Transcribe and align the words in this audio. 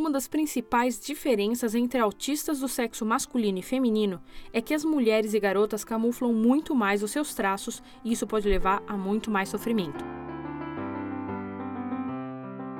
Uma 0.00 0.10
das 0.10 0.26
principais 0.26 0.98
diferenças 0.98 1.74
entre 1.74 2.00
autistas 2.00 2.60
do 2.60 2.68
sexo 2.68 3.04
masculino 3.04 3.58
e 3.58 3.62
feminino 3.62 4.18
é 4.50 4.62
que 4.62 4.72
as 4.72 4.82
mulheres 4.82 5.34
e 5.34 5.38
garotas 5.38 5.84
camuflam 5.84 6.32
muito 6.32 6.74
mais 6.74 7.02
os 7.02 7.10
seus 7.10 7.34
traços 7.34 7.82
e 8.02 8.10
isso 8.10 8.26
pode 8.26 8.48
levar 8.48 8.82
a 8.86 8.96
muito 8.96 9.30
mais 9.30 9.50
sofrimento. 9.50 10.02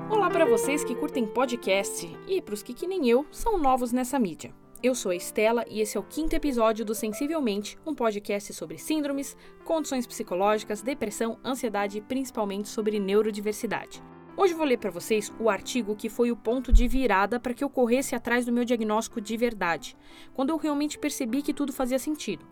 Olá 0.08 0.30
para 0.30 0.46
vocês 0.46 0.82
que 0.82 0.94
curtem 0.94 1.26
podcast 1.26 2.08
e 2.26 2.40
para 2.40 2.54
os 2.54 2.62
que, 2.62 2.72
que 2.72 2.86
nem 2.86 3.06
eu, 3.06 3.26
são 3.30 3.58
novos 3.58 3.92
nessa 3.92 4.18
mídia. 4.18 4.54
Eu 4.82 4.94
sou 4.94 5.12
a 5.12 5.14
Estela 5.14 5.66
e 5.68 5.82
esse 5.82 5.98
é 5.98 6.00
o 6.00 6.04
quinto 6.04 6.34
episódio 6.34 6.86
do 6.86 6.94
Sensivelmente, 6.94 7.78
um 7.84 7.94
podcast 7.94 8.54
sobre 8.54 8.78
síndromes, 8.78 9.36
condições 9.62 10.06
psicológicas, 10.06 10.80
depressão, 10.80 11.38
ansiedade 11.44 11.98
e 11.98 12.00
principalmente 12.00 12.70
sobre 12.70 12.98
neurodiversidade. 12.98 14.02
Hoje 14.40 14.54
vou 14.54 14.64
ler 14.64 14.78
para 14.78 14.90
vocês 14.90 15.30
o 15.38 15.50
artigo 15.50 15.94
que 15.94 16.08
foi 16.08 16.32
o 16.32 16.36
ponto 16.36 16.72
de 16.72 16.88
virada 16.88 17.38
para 17.38 17.52
que 17.52 17.62
eu 17.62 17.68
corresse 17.68 18.14
atrás 18.14 18.46
do 18.46 18.52
meu 18.52 18.64
diagnóstico 18.64 19.20
de 19.20 19.36
verdade, 19.36 19.94
quando 20.32 20.48
eu 20.48 20.56
realmente 20.56 20.98
percebi 20.98 21.42
que 21.42 21.52
tudo 21.52 21.74
fazia 21.74 21.98
sentido. 21.98 22.46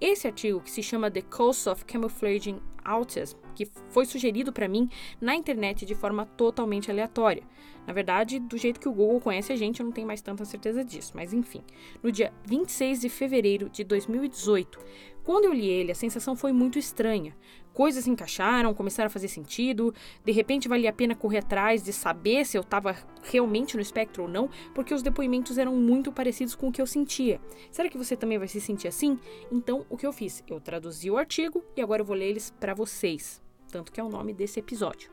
Esse 0.00 0.26
artigo, 0.26 0.62
que 0.62 0.70
se 0.70 0.82
chama 0.82 1.10
The 1.10 1.20
Cause 1.20 1.68
of 1.68 1.84
Camouflaging 1.84 2.58
Autism, 2.82 3.36
que 3.54 3.68
foi 3.90 4.06
sugerido 4.06 4.50
para 4.50 4.66
mim 4.66 4.88
na 5.20 5.34
internet 5.34 5.84
de 5.84 5.94
forma 5.94 6.24
totalmente 6.24 6.90
aleatória. 6.90 7.42
Na 7.86 7.92
verdade, 7.92 8.38
do 8.38 8.56
jeito 8.56 8.80
que 8.80 8.88
o 8.88 8.92
Google 8.92 9.20
conhece 9.20 9.52
a 9.52 9.56
gente, 9.56 9.80
eu 9.80 9.84
não 9.84 9.92
tenho 9.92 10.06
mais 10.06 10.22
tanta 10.22 10.42
certeza 10.46 10.82
disso, 10.82 11.12
mas 11.14 11.34
enfim. 11.34 11.62
No 12.02 12.10
dia 12.10 12.32
26 12.46 13.02
de 13.02 13.10
fevereiro 13.10 13.68
de 13.68 13.84
2018, 13.84 14.78
quando 15.26 15.46
eu 15.46 15.52
li 15.52 15.66
ele, 15.66 15.90
a 15.90 15.94
sensação 15.94 16.36
foi 16.36 16.52
muito 16.52 16.78
estranha. 16.78 17.36
Coisas 17.74 18.04
se 18.04 18.10
encaixaram, 18.10 18.72
começaram 18.72 19.08
a 19.08 19.10
fazer 19.10 19.26
sentido, 19.26 19.92
de 20.24 20.30
repente 20.30 20.68
valia 20.68 20.90
a 20.90 20.92
pena 20.92 21.16
correr 21.16 21.38
atrás 21.38 21.82
de 21.82 21.92
saber 21.92 22.46
se 22.46 22.56
eu 22.56 22.60
estava 22.62 22.96
realmente 23.24 23.74
no 23.74 23.82
espectro 23.82 24.22
ou 24.22 24.28
não, 24.28 24.48
porque 24.72 24.94
os 24.94 25.02
depoimentos 25.02 25.58
eram 25.58 25.74
muito 25.74 26.12
parecidos 26.12 26.54
com 26.54 26.68
o 26.68 26.72
que 26.72 26.80
eu 26.80 26.86
sentia. 26.86 27.40
Será 27.72 27.88
que 27.88 27.98
você 27.98 28.14
também 28.14 28.38
vai 28.38 28.46
se 28.46 28.60
sentir 28.60 28.86
assim? 28.86 29.18
Então, 29.50 29.84
o 29.90 29.96
que 29.96 30.06
eu 30.06 30.12
fiz? 30.12 30.44
Eu 30.46 30.60
traduzi 30.60 31.10
o 31.10 31.18
artigo 31.18 31.64
e 31.76 31.82
agora 31.82 32.02
eu 32.02 32.06
vou 32.06 32.14
ler 32.14 32.28
eles 32.28 32.54
para 32.60 32.72
vocês, 32.72 33.42
tanto 33.68 33.90
que 33.90 33.98
é 33.98 34.04
o 34.04 34.08
nome 34.08 34.32
desse 34.32 34.60
episódio. 34.60 35.10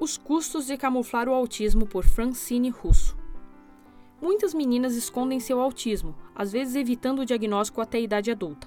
Os 0.00 0.18
custos 0.18 0.66
de 0.66 0.76
camuflar 0.76 1.28
o 1.28 1.32
autismo 1.32 1.86
por 1.86 2.04
Francine 2.04 2.68
Russo. 2.68 3.23
Muitas 4.24 4.54
meninas 4.54 4.96
escondem 4.96 5.38
seu 5.38 5.60
autismo, 5.60 6.16
às 6.34 6.50
vezes 6.50 6.76
evitando 6.76 7.18
o 7.18 7.26
diagnóstico 7.26 7.82
até 7.82 7.98
a 7.98 8.00
idade 8.00 8.30
adulta. 8.30 8.66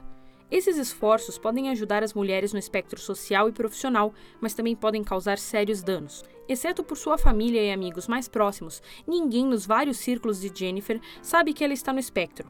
Esses 0.52 0.78
esforços 0.78 1.40
podem 1.40 1.72
ajudar 1.72 2.04
as 2.04 2.14
mulheres 2.14 2.54
no 2.54 2.60
espectro 2.60 3.00
social 3.00 3.50
e 3.50 3.52
profissional, 3.52 4.14
mas 4.40 4.54
também 4.54 4.76
podem 4.76 5.04
causar 5.04 5.40
sérios 5.40 5.82
danos. 5.82 6.24
Exceto 6.48 6.84
por 6.84 6.96
sua 6.96 7.18
família 7.18 7.60
e 7.60 7.72
amigos 7.72 8.08
mais 8.08 8.28
próximos, 8.28 8.84
ninguém 9.08 9.48
nos 9.48 9.66
vários 9.66 9.98
círculos 9.98 10.40
de 10.40 10.52
Jennifer 10.54 11.02
sabe 11.24 11.54
que 11.54 11.64
ela 11.64 11.74
está 11.74 11.92
no 11.92 12.00
espectro. 12.00 12.48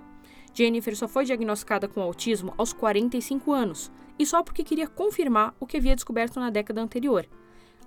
Jennifer 0.54 0.94
só 0.94 1.08
foi 1.08 1.24
diagnosticada 1.24 1.88
com 1.88 2.02
autismo 2.02 2.54
aos 2.58 2.74
45 2.74 3.54
anos, 3.54 3.90
e 4.20 4.26
só 4.26 4.44
porque 4.44 4.66
queria 4.66 4.86
confirmar 4.86 5.56
o 5.62 5.66
que 5.66 5.78
havia 5.78 5.96
descoberto 5.96 6.42
na 6.42 6.50
década 6.50 6.82
anterior. 6.82 7.26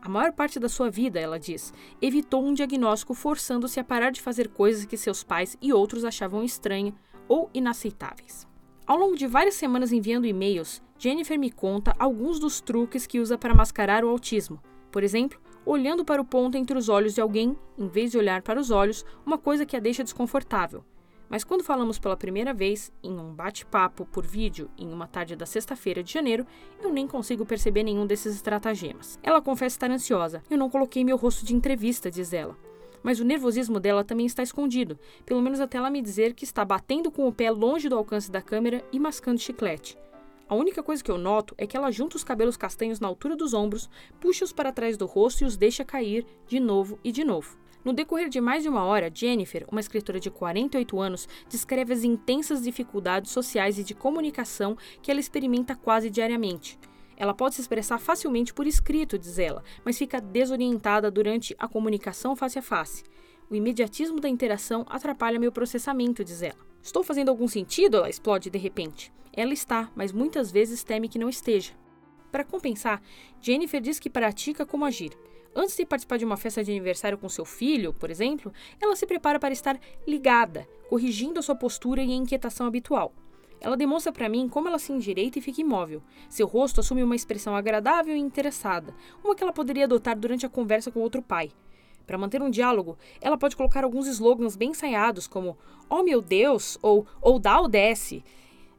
A 0.03 0.09
maior 0.09 0.33
parte 0.33 0.59
da 0.59 0.69
sua 0.69 0.91
vida, 0.91 1.21
ela 1.21 1.39
diz, 1.39 1.75
evitou 2.01 2.43
um 2.43 2.55
diagnóstico 2.55 3.13
forçando-se 3.13 3.79
a 3.79 3.85
parar 3.85 4.11
de 4.11 4.23
fazer 4.23 4.49
coisas 4.49 4.87
que 4.87 4.97
seus 4.97 5.23
pais 5.23 5.59
e 5.61 5.73
outros 5.73 6.05
achavam 6.05 6.43
estranhas 6.43 6.95
ou 7.29 7.51
inaceitáveis. 7.53 8.49
Ao 8.87 8.97
longo 8.97 9.15
de 9.15 9.27
várias 9.27 9.55
semanas 9.55 9.93
enviando 9.93 10.27
e-mails, 10.27 10.83
Jennifer 10.99 11.39
me 11.39 11.51
conta 11.51 11.95
alguns 11.99 12.41
dos 12.41 12.61
truques 12.61 13.07
que 13.07 13.21
usa 13.21 13.37
para 13.37 13.55
mascarar 13.55 14.05
o 14.05 14.09
autismo. 14.09 14.61
Por 14.91 15.05
exemplo, 15.05 15.39
olhando 15.65 16.05
para 16.05 16.21
o 16.21 16.25
ponto 16.25 16.57
entre 16.57 16.77
os 16.77 16.89
olhos 16.89 17.15
de 17.15 17.21
alguém, 17.21 17.57
em 17.79 17.87
vez 17.87 18.11
de 18.11 18.19
olhar 18.19 18.43
para 18.43 18.59
os 18.59 18.71
olhos, 18.71 19.05
uma 19.25 19.39
coisa 19.39 19.67
que 19.67 19.77
a 19.77 19.81
deixa 19.81 20.03
desconfortável. 20.03 20.83
Mas 21.31 21.45
quando 21.45 21.63
falamos 21.63 21.97
pela 21.97 22.17
primeira 22.17 22.53
vez, 22.53 22.93
em 23.05 23.13
um 23.13 23.33
bate-papo 23.33 24.05
por 24.05 24.27
vídeo 24.27 24.69
em 24.77 24.93
uma 24.93 25.07
tarde 25.07 25.37
da 25.37 25.47
sexta-feira 25.47 26.03
de 26.03 26.13
janeiro, 26.13 26.45
eu 26.83 26.93
nem 26.93 27.07
consigo 27.07 27.47
perceber 27.47 27.85
nenhum 27.85 28.05
desses 28.05 28.35
estratagemas. 28.35 29.17
Ela 29.23 29.41
confessa 29.41 29.77
estar 29.77 29.91
ansiosa. 29.93 30.43
Eu 30.51 30.59
não 30.59 30.69
coloquei 30.69 31.05
meu 31.05 31.17
rosto 31.17 31.47
de 31.47 31.55
entrevista, 31.55 32.11
diz 32.11 32.33
ela. 32.33 32.59
Mas 33.01 33.21
o 33.21 33.25
nervosismo 33.25 33.79
dela 33.79 34.03
também 34.03 34.27
está 34.27 34.43
escondido, 34.43 34.99
pelo 35.25 35.41
menos 35.41 35.61
até 35.61 35.79
ela 35.79 35.89
me 35.89 36.03
dizer 36.03 36.35
que 36.35 36.45
está 36.45 36.65
batendo 36.65 37.13
com 37.13 37.29
o 37.29 37.33
pé 37.33 37.49
longe 37.49 37.89
do 37.89 37.97
alcance 37.97 38.29
da 38.29 38.43
câmera 38.43 38.85
e 38.93 38.99
mascando 38.99 39.39
chiclete. 39.39 39.97
A 40.49 40.57
única 40.57 40.83
coisa 40.83 41.03
que 41.03 41.13
eu 41.13 41.17
noto 41.17 41.55
é 41.57 41.65
que 41.65 41.77
ela 41.77 41.93
junta 41.93 42.17
os 42.17 42.25
cabelos 42.25 42.57
castanhos 42.57 42.99
na 42.99 43.07
altura 43.07 43.37
dos 43.37 43.55
ombros, 43.55 43.89
puxa-os 44.21 44.53
para 44.53 44.73
trás 44.73 44.97
do 44.97 45.07
rosto 45.07 45.43
e 45.43 45.47
os 45.47 45.57
deixa 45.57 45.85
cair 45.85 46.27
de 46.49 46.59
novo 46.59 46.99
e 47.05 47.13
de 47.13 47.23
novo. 47.23 47.57
No 47.85 47.95
decorrer 47.95 48.29
de 48.29 48.41
mais 48.41 48.63
de 48.63 48.69
uma 48.69 48.85
hora, 48.85 49.11
Jennifer, 49.13 49.67
uma 49.71 49.81
escritora 49.81 50.21
de 50.21 50.31
48 50.31 51.01
anos, 51.01 51.29
descreve 51.49 51.95
as 51.95 52.05
intensas 52.05 52.63
dificuldades 52.63 53.31
sociais 53.31 53.79
e 53.79 53.85
de 53.85 53.95
comunicação 53.95 54.77
que 55.01 55.11
ela 55.11 55.21
experimenta 55.21 55.75
quase 55.75 56.11
diariamente. 56.11 56.79
Ela 57.17 57.35
pode 57.35 57.55
se 57.55 57.61
expressar 57.61 57.99
facilmente 57.99 58.53
por 58.53 58.67
escrito, 58.67 59.19
diz 59.19 59.39
ela, 59.39 59.63
mas 59.85 59.99
fica 59.99 60.21
desorientada 60.21 61.11
durante 61.11 61.55
a 61.59 61.67
comunicação 61.67 62.37
face 62.37 62.59
a 62.59 62.63
face. 62.63 63.03
O 63.49 63.55
imediatismo 63.55 64.21
da 64.21 64.29
interação 64.29 64.85
atrapalha 64.89 65.39
meu 65.39 65.51
processamento, 65.51 66.25
diz 66.25 66.43
ela. 66.43 66.59
Estou 66.83 67.03
fazendo 67.03 67.31
algum 67.31 67.49
sentido? 67.49 67.97
Ela 67.97 68.09
explode 68.09 68.49
de 68.49 68.59
repente. 68.59 69.13
Ela 69.33 69.53
está, 69.53 69.91
mas 69.95 70.13
muitas 70.13 70.51
vezes 70.51 70.85
teme 70.85 71.09
que 71.09 71.19
não 71.19 71.29
esteja. 71.29 71.73
Para 72.31 72.45
compensar, 72.45 73.03
Jennifer 73.41 73.81
diz 73.81 73.99
que 73.99 74.09
pratica 74.09 74.65
como 74.65 74.85
agir. 74.85 75.11
Antes 75.55 75.77
de 75.77 75.85
participar 75.85 76.17
de 76.17 76.25
uma 76.25 76.37
festa 76.37 76.63
de 76.63 76.71
aniversário 76.71 77.19
com 77.19 77.29
seu 77.29 77.45
filho, 77.45 77.93
por 77.93 78.09
exemplo, 78.09 78.53
ela 78.81 78.95
se 78.95 79.07
prepara 79.07 79.39
para 79.39 79.53
estar 79.53 79.79
ligada, 80.07 80.69
corrigindo 80.89 81.41
a 81.41 81.43
sua 81.43 81.57
postura 81.57 82.03
e 82.03 82.13
a 82.13 82.15
inquietação 82.15 82.67
habitual. 82.67 83.13
Ela 83.61 83.77
demonstra 83.77 84.13
para 84.13 84.29
mim 84.29 84.49
como 84.49 84.69
ela 84.69 84.79
se 84.79 84.93
endireita 84.93 85.39
e 85.39 85.43
fica 85.43 85.61
imóvel. 85.61 86.03
Seu 86.29 86.47
rosto 86.47 86.81
assume 86.81 87.03
uma 87.03 87.17
expressão 87.17 87.55
agradável 87.55 88.17
e 88.17 88.21
interessada, 88.21 88.95
uma 89.23 89.35
que 89.35 89.43
ela 89.43 89.53
poderia 89.53 89.85
adotar 89.85 90.17
durante 90.17 90.47
a 90.47 90.49
conversa 90.49 90.91
com 90.91 91.01
outro 91.01 91.21
pai. 91.21 91.51
Para 92.07 92.17
manter 92.17 92.41
um 92.41 92.51
diálogo, 92.51 92.97
ela 93.21 93.37
pode 93.37 93.57
colocar 93.57 93.85
alguns 93.85 94.07
slogans 94.07 94.57
bem 94.57 94.71
ensaiados, 94.71 95.27
como 95.27 95.59
Oh 95.89 96.03
meu 96.03 96.23
Deus! 96.23 96.79
ou 96.81 97.07
Ou 97.21 97.39
dá 97.39 97.61
ou 97.61 97.69
desce. 97.69 98.25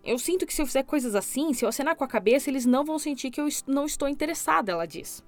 Eu 0.03 0.17
sinto 0.17 0.47
que 0.47 0.53
se 0.53 0.61
eu 0.61 0.65
fizer 0.65 0.83
coisas 0.83 1.13
assim, 1.15 1.53
se 1.53 1.63
eu 1.63 1.69
acenar 1.69 1.95
com 1.95 2.03
a 2.03 2.07
cabeça, 2.07 2.49
eles 2.49 2.65
não 2.65 2.83
vão 2.83 2.97
sentir 2.97 3.29
que 3.29 3.39
eu 3.39 3.47
não 3.67 3.85
estou 3.85 4.07
interessada, 4.07 4.71
ela 4.71 4.87
diz. 4.87 5.23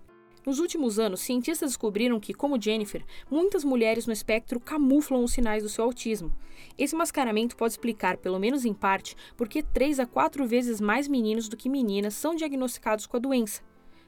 Nos 0.46 0.59
últimos 0.59 1.00
anos, 1.00 1.22
cientistas 1.22 1.72
descobriram 1.72 2.20
que, 2.20 2.34
como 2.34 2.62
Jennifer, 2.62 3.06
muitas 3.31 3.64
mulheres 3.64 4.06
no 4.06 4.12
espectro 4.12 4.59
camuflam 4.59 5.24
os 5.24 5.31
sinais 5.31 5.64
do 5.64 5.70
seu 5.70 5.86
autismo. 5.86 6.36
Esse 6.78 6.96
mascaramento 6.96 7.56
pode 7.56 7.74
explicar, 7.74 8.18
pelo 8.18 8.38
menos 8.38 8.66
em 8.66 8.74
parte, 8.74 9.16
por 9.38 9.48
que 9.48 9.64
3 9.64 10.02
a 10.02 10.06
4 10.06 10.46
vezes 10.46 10.82
mais 10.82 11.08
meninos 11.08 11.48
do 11.48 11.56
que 11.56 11.70
meninas 11.70 12.14
são 12.16 12.36
diagnosticados 12.36 13.06
com 13.06 13.16
a 13.16 13.20
doença. 13.22 13.62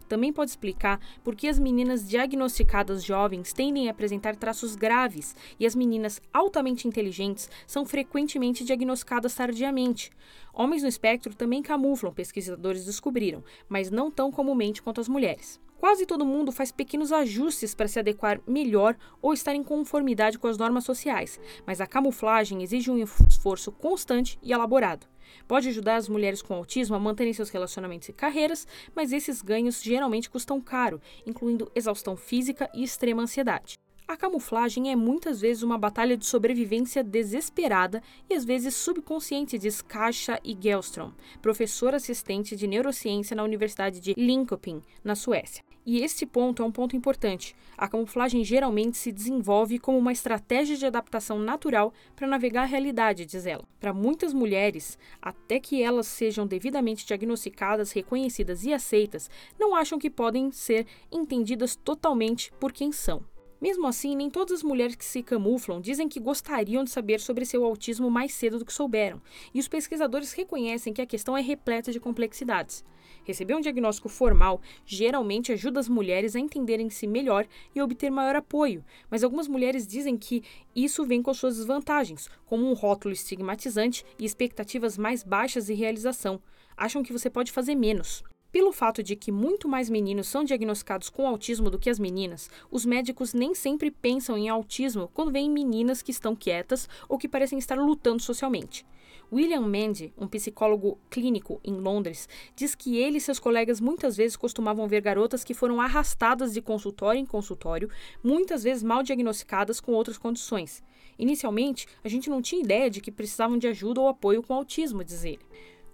Também 0.10 0.32
pode 0.32 0.52
explicar 0.52 1.00
por 1.24 1.36
que 1.36 1.48
as 1.48 1.58
meninas 1.58 2.08
diagnosticadas 2.08 3.04
jovens 3.04 3.54
tendem 3.54 3.88
a 3.88 3.92
apresentar 3.92 4.36
traços 4.36 4.76
graves 4.76 5.36
e 5.60 5.66
as 5.66 5.74
meninas 5.74 6.22
altamente 6.34 6.88
inteligentes 6.88 7.50
são 7.66 7.86
frequentemente 7.86 8.64
diagnosticadas 8.64 9.34
tardiamente. 9.34 10.12
Homens 10.54 10.84
no 10.84 10.90
espectro 10.90 11.34
também 11.34 11.64
camuflam, 11.64 12.14
pesquisadores 12.14 12.86
descobriram, 12.86 13.44
mas 13.68 13.90
não 13.90 14.12
tão 14.12 14.32
comumente 14.32 14.82
quanto 14.82 15.02
as 15.02 15.08
mulheres. 15.08 15.60
Quase 15.80 16.06
todo 16.06 16.26
mundo 16.26 16.52
faz 16.52 16.72
pequenos 16.72 17.12
ajustes 17.12 17.76
para 17.76 17.88
se 17.88 18.00
adequar 18.00 18.40
melhor 18.48 18.96
ou 19.22 19.34
estar 19.34 19.54
em 19.54 19.64
conformidade 19.64 20.40
com 20.40 20.48
as 20.48 20.58
normas 20.58 20.84
sociais, 20.84 21.40
mas 21.66 21.82
a 21.82 21.88
camuflagem 21.88 22.64
exige 22.64 22.90
um 22.90 22.98
esforço 22.98 23.72
constante 23.72 24.40
e 24.42 24.52
elaborado. 24.52 25.08
Pode 25.48 25.70
ajudar 25.70 25.98
as 25.98 26.08
mulheres 26.08 26.42
com 26.42 26.54
autismo 26.54 26.96
a 26.96 27.00
manterem 27.00 27.34
seus 27.34 27.50
relacionamentos 27.50 28.10
e 28.10 28.14
carreiras, 28.14 28.68
mas 28.96 29.12
esses 29.12 29.42
ganhos 29.42 29.82
geralmente 29.82 30.30
custam 30.30 30.62
caro, 30.62 31.02
incluindo 31.26 31.72
exaustão 31.76 32.16
física 32.16 32.70
e 32.74 32.84
extrema 32.84 33.24
ansiedade. 33.24 33.78
A 34.08 34.16
camuflagem 34.16 34.92
é 34.92 34.96
muitas 34.96 35.42
vezes 35.42 35.64
uma 35.64 35.80
batalha 35.80 36.16
de 36.16 36.28
sobrevivência 36.28 37.04
desesperada 37.04 38.04
e 38.30 38.36
às 38.36 38.46
vezes 38.46 38.76
subconsciente, 38.76 39.58
diz 39.58 39.82
Kasia 39.82 40.40
Igelström, 40.44 41.12
professora 41.42 41.98
assistente 41.98 42.56
de 42.56 42.68
neurociência 42.68 43.36
na 43.36 43.44
Universidade 43.44 44.00
de 44.00 44.14
Linköping, 44.16 44.84
na 45.04 45.16
Suécia. 45.16 45.64
E 45.84 46.04
este 46.04 46.24
ponto 46.24 46.62
é 46.62 46.66
um 46.66 46.72
ponto 46.72 46.96
importante. 46.96 47.56
A 47.76 47.88
camuflagem 47.88 48.44
geralmente 48.44 48.96
se 48.96 49.12
desenvolve 49.12 49.80
como 49.80 49.98
uma 49.98 50.12
estratégia 50.12 50.78
de 50.78 50.86
adaptação 50.86 51.40
natural 51.40 51.92
para 52.16 52.28
navegar 52.28 52.62
a 52.62 52.66
realidade, 52.66 53.26
diz 53.26 53.48
ela. 53.48 53.68
Para 53.80 53.92
muitas 53.92 54.34
mulheres, 54.34 55.00
até 55.20 55.60
que 55.60 55.82
elas 55.82 56.06
sejam 56.06 56.46
devidamente 56.46 57.08
diagnosticadas, 57.08 57.92
reconhecidas 57.92 58.64
e 58.64 58.72
aceitas, 58.72 59.32
não 59.60 59.76
acham 59.76 59.98
que 59.98 60.12
podem 60.12 60.52
ser 60.52 60.86
entendidas 61.12 61.76
totalmente 61.76 62.52
por 62.60 62.72
quem 62.72 62.92
são. 62.92 63.24
Mesmo 63.62 63.88
assim, 63.88 64.16
nem 64.16 64.30
todas 64.30 64.58
as 64.60 64.64
mulheres 64.64 64.96
que 64.96 65.06
se 65.06 65.24
camuflam 65.24 65.80
dizem 65.80 66.10
que 66.10 66.20
gostariam 66.20 66.84
de 66.84 66.90
saber 66.90 67.20
sobre 67.20 67.46
seu 67.46 67.64
autismo 67.64 68.12
mais 68.12 68.34
cedo 68.34 68.60
do 68.60 68.66
que 68.66 68.74
souberam, 68.74 69.22
e 69.54 69.60
os 69.60 69.68
pesquisadores 69.68 70.34
reconhecem 70.34 70.94
que 70.94 71.02
a 71.02 71.06
questão 71.06 71.38
é 71.38 71.42
repleta 71.42 71.92
de 71.92 72.00
complexidades. 72.00 72.84
Receber 73.24 73.56
um 73.56 73.62
diagnóstico 73.62 74.10
formal 74.10 74.62
geralmente 74.86 75.52
ajuda 75.52 75.80
as 75.80 75.88
mulheres 75.88 76.36
a 76.36 76.40
entenderem-se 76.40 77.08
melhor 77.08 77.48
e 77.74 77.82
obter 77.82 78.10
maior 78.10 78.36
apoio, 78.36 78.84
mas 79.10 79.24
algumas 79.24 79.48
mulheres 79.48 79.88
dizem 79.88 80.18
que 80.18 80.44
isso 80.76 81.06
vem 81.06 81.22
com 81.22 81.34
suas 81.34 81.56
desvantagens, 81.58 82.30
como 82.46 82.70
um 82.70 82.74
rótulo 82.74 83.14
estigmatizante 83.14 84.06
e 84.20 84.26
expectativas 84.26 84.98
mais 84.98 85.24
baixas 85.24 85.68
de 85.68 85.74
realização. 85.74 86.42
Acham 86.78 87.02
que 87.02 87.14
você 87.14 87.30
pode 87.30 87.52
fazer 87.52 87.74
menos. 87.74 88.24
Pelo 88.56 88.72
fato 88.72 89.04
de 89.04 89.18
que 89.18 89.34
muito 89.34 89.68
mais 89.68 89.90
meninos 89.90 90.28
são 90.28 90.46
diagnosticados 90.46 91.10
com 91.10 91.28
autismo 91.28 91.70
do 91.70 91.78
que 91.78 91.90
as 91.90 92.00
meninas, 92.00 92.50
os 92.72 92.86
médicos 92.86 93.34
nem 93.34 93.54
sempre 93.54 93.92
pensam 93.92 94.38
em 94.38 94.48
autismo 94.48 95.12
quando 95.14 95.30
veem 95.30 95.50
meninas 95.50 96.02
que 96.02 96.10
estão 96.10 96.34
quietas 96.34 96.88
ou 97.10 97.18
que 97.18 97.28
parecem 97.28 97.60
estar 97.60 97.78
lutando 97.78 98.22
socialmente. 98.22 98.86
William 99.30 99.60
Mandy, 99.60 100.14
um 100.18 100.26
psicólogo 100.26 100.98
clínico 101.10 101.60
em 101.66 101.74
Londres, 101.74 102.30
diz 102.56 102.76
que 102.76 102.98
ele 102.98 103.18
e 103.18 103.20
seus 103.20 103.40
colegas 103.40 103.82
muitas 103.82 104.16
vezes 104.16 104.38
costumavam 104.38 104.88
ver 104.88 105.02
garotas 105.02 105.44
que 105.44 105.54
foram 105.54 105.82
arrastadas 105.82 106.54
de 106.54 106.62
consultório 106.62 107.20
em 107.20 107.26
consultório, 107.26 107.90
muitas 108.24 108.64
vezes 108.64 108.84
mal 108.84 109.04
diagnosticadas 109.04 109.82
com 109.82 109.92
outras 109.92 110.18
condições. 110.18 110.82
Inicialmente, 111.20 111.88
a 112.02 112.08
gente 112.08 112.30
não 112.30 112.42
tinha 112.42 112.62
ideia 112.62 112.90
de 112.90 113.02
que 113.02 113.12
precisavam 113.12 113.58
de 113.58 113.68
ajuda 113.68 114.00
ou 114.00 114.08
apoio 114.08 114.42
com 114.42 114.54
autismo, 114.54 115.04
diz 115.04 115.26
ele. 115.26 115.42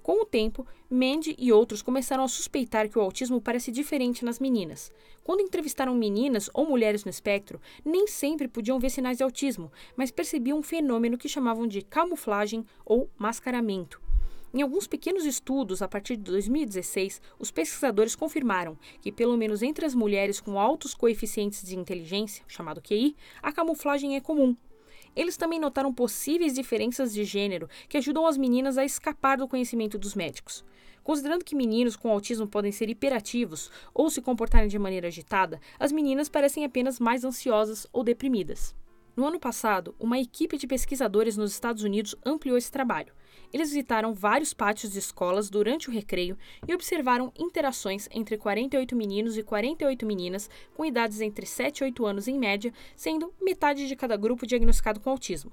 Com 0.04 0.24
o 0.24 0.26
tempo, 0.26 0.66
Mandy 0.90 1.36
e 1.38 1.52
outros 1.52 1.84
começaram 1.84 2.24
a 2.24 2.28
suspeitar 2.28 2.90
que 2.90 2.98
o 2.98 3.02
autismo 3.02 3.40
parece 3.40 3.72
diferente 3.72 4.26
nas 4.26 4.40
meninas. 4.40 4.92
Quando 5.24 5.42
entrevistaram 5.42 5.94
meninas 5.94 6.50
ou 6.54 6.66
mulheres 6.66 7.06
no 7.06 7.12
espectro, 7.12 7.62
nem 7.86 8.08
sempre 8.08 8.48
podiam 8.48 8.80
ver 8.80 8.90
sinais 8.90 9.18
de 9.18 9.24
autismo, 9.24 9.72
mas 9.96 10.10
percebiam 10.10 10.58
um 10.58 10.64
fenômeno 10.64 11.20
que 11.20 11.30
chamavam 11.30 11.68
de 11.68 11.84
camuflagem 11.84 12.66
ou 12.84 13.10
mascaramento. 13.16 14.02
Em 14.54 14.64
alguns 14.64 14.88
pequenos 14.88 15.24
estudos, 15.24 15.82
a 15.82 15.88
partir 15.88 16.18
de 16.18 16.24
2016, 16.24 17.22
os 17.40 17.52
pesquisadores 17.52 18.16
confirmaram 18.16 18.78
que, 19.00 19.12
pelo 19.12 19.38
menos 19.38 19.62
entre 19.62 19.86
as 19.86 19.96
mulheres 19.96 20.42
com 20.42 20.60
altos 20.60 20.94
coeficientes 20.94 21.64
de 21.64 21.78
inteligência, 21.78 22.44
chamado 22.48 22.82
QI, 22.82 23.16
a 23.42 23.54
camuflagem 23.54 24.18
é 24.18 24.20
comum. 24.20 24.58
Eles 25.16 25.38
também 25.38 25.60
notaram 25.60 25.94
possíveis 25.94 26.54
diferenças 26.54 27.14
de 27.14 27.24
gênero 27.24 27.70
que 27.90 27.98
ajudam 27.98 28.26
as 28.26 28.38
meninas 28.38 28.78
a 28.78 28.86
escapar 28.86 29.38
do 29.38 29.48
conhecimento 29.48 29.98
dos 29.98 30.16
médicos. 30.16 30.64
Considerando 31.04 31.44
que 31.44 31.56
meninos 31.56 31.96
com 31.96 32.12
autismo 32.12 32.48
podem 32.48 32.72
ser 32.72 32.90
hiperativos 32.90 33.72
ou 33.94 34.10
se 34.10 34.22
comportarem 34.22 34.68
de 34.68 34.78
maneira 34.78 35.08
agitada, 35.08 35.60
as 35.80 35.92
meninas 35.92 36.30
parecem 36.30 36.64
apenas 36.64 37.00
mais 37.00 37.24
ansiosas 37.24 37.88
ou 37.92 38.04
deprimidas. 38.04 38.76
No 39.14 39.26
ano 39.26 39.40
passado, 39.40 39.94
uma 40.00 40.20
equipe 40.20 40.58
de 40.58 40.66
pesquisadores 40.66 41.36
nos 41.36 41.52
Estados 41.52 41.84
Unidos 41.84 42.16
ampliou 42.26 42.58
esse 42.58 42.72
trabalho. 42.72 43.14
Eles 43.52 43.70
visitaram 43.70 44.14
vários 44.14 44.54
pátios 44.54 44.94
de 44.94 45.00
escolas 45.00 45.50
durante 45.50 45.90
o 45.90 45.92
recreio 45.92 46.38
e 46.66 46.74
observaram 46.74 47.34
interações 47.38 48.08
entre 48.12 48.38
48 48.38 48.96
meninos 48.96 49.38
e 49.38 49.44
48 49.44 50.06
meninas 50.06 50.50
com 50.74 50.86
idades 50.86 51.20
entre 51.20 51.46
7 51.46 51.80
e 51.80 51.84
8 51.84 52.06
anos 52.06 52.28
em 52.30 52.40
média, 52.40 52.74
sendo 52.96 53.34
metade 53.42 53.86
de 53.86 53.96
cada 53.98 54.16
grupo 54.16 54.48
diagnosticado 54.48 55.02
com 55.02 55.10
autismo. 55.10 55.52